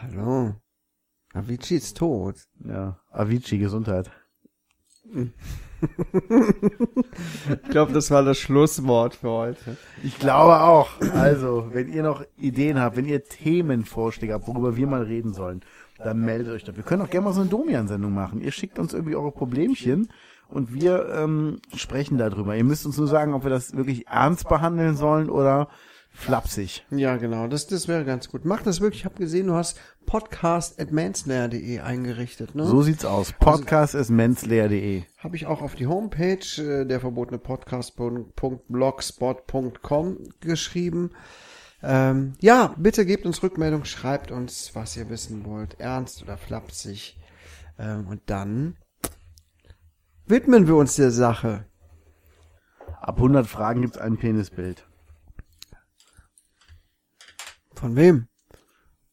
[0.03, 0.57] Hallo.
[1.33, 2.35] Avicii ist tot.
[2.65, 4.11] Ja, Avicii, Gesundheit.
[5.13, 5.31] Ich
[7.71, 9.77] glaube, das war das Schlusswort für heute.
[10.03, 10.89] Ich glaube auch.
[11.15, 15.61] Also, wenn ihr noch Ideen habt, wenn ihr Themenvorschläge habt, worüber wir mal reden sollen,
[15.99, 16.75] dann meldet euch doch.
[16.75, 18.41] Wir können auch gerne mal so eine Domian-Sendung machen.
[18.41, 20.09] Ihr schickt uns irgendwie eure Problemchen
[20.49, 22.57] und wir ähm, sprechen darüber.
[22.57, 25.69] Ihr müsst uns nur sagen, ob wir das wirklich ernst behandeln sollen oder
[26.17, 26.85] flapsig.
[26.91, 27.47] Ja, genau.
[27.47, 28.45] Das, das wäre ganz gut.
[28.45, 29.03] Mach das wirklich.
[29.03, 32.55] Ich habe gesehen, du hast podcast.manslayer.de eingerichtet.
[32.55, 32.65] Ne?
[32.67, 33.33] So sieht's aus.
[33.33, 35.03] Podcast ist mensleer.de.
[35.19, 41.11] Habe ich auch auf die Homepage äh, der verbotene Podcast.blogspot.com geschrieben.
[41.83, 47.19] Ähm, ja, bitte gebt uns Rückmeldung, schreibt uns, was ihr wissen wollt, ernst oder flapsig.
[47.79, 48.79] Ähm, und dann
[50.27, 51.67] widmen wir uns der Sache.
[53.01, 54.87] Ab 100 Fragen gibt's ein Penisbild.
[57.75, 58.29] Von wem?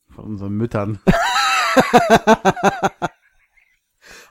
[0.09, 0.99] Von unseren Müttern.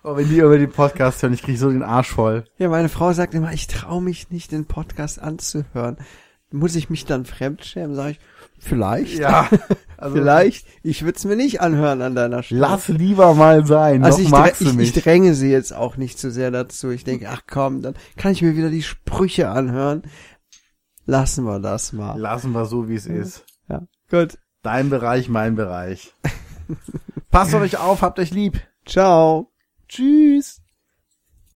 [0.02, 2.44] oh, wenn die über den Podcast hören, ich krieg so den Arsch voll.
[2.56, 5.98] Ja, meine Frau sagt immer, ich traue mich nicht, den Podcast anzuhören.
[6.50, 7.94] Muss ich mich dann fremdschämen?
[7.94, 8.20] Sag ich,
[8.62, 9.18] vielleicht.
[9.18, 9.48] Ja,
[9.96, 10.66] also vielleicht.
[10.82, 12.60] Ich würde es mir nicht anhören an deiner Stelle.
[12.60, 14.04] lass lieber mal sein.
[14.04, 16.90] Also ich, magst ich, ich dränge sie jetzt auch nicht zu sehr dazu.
[16.90, 20.02] Ich denke, ach komm, dann kann ich mir wieder die Sprüche anhören.
[21.04, 22.18] Lassen wir das mal.
[22.18, 23.44] Lassen wir so, wie es ist.
[23.68, 24.38] Ja, gut.
[24.62, 26.14] Dein Bereich, mein Bereich.
[27.30, 28.60] Passt auf euch auf, habt euch lieb.
[28.86, 29.50] Ciao.
[29.88, 30.61] Tschüss.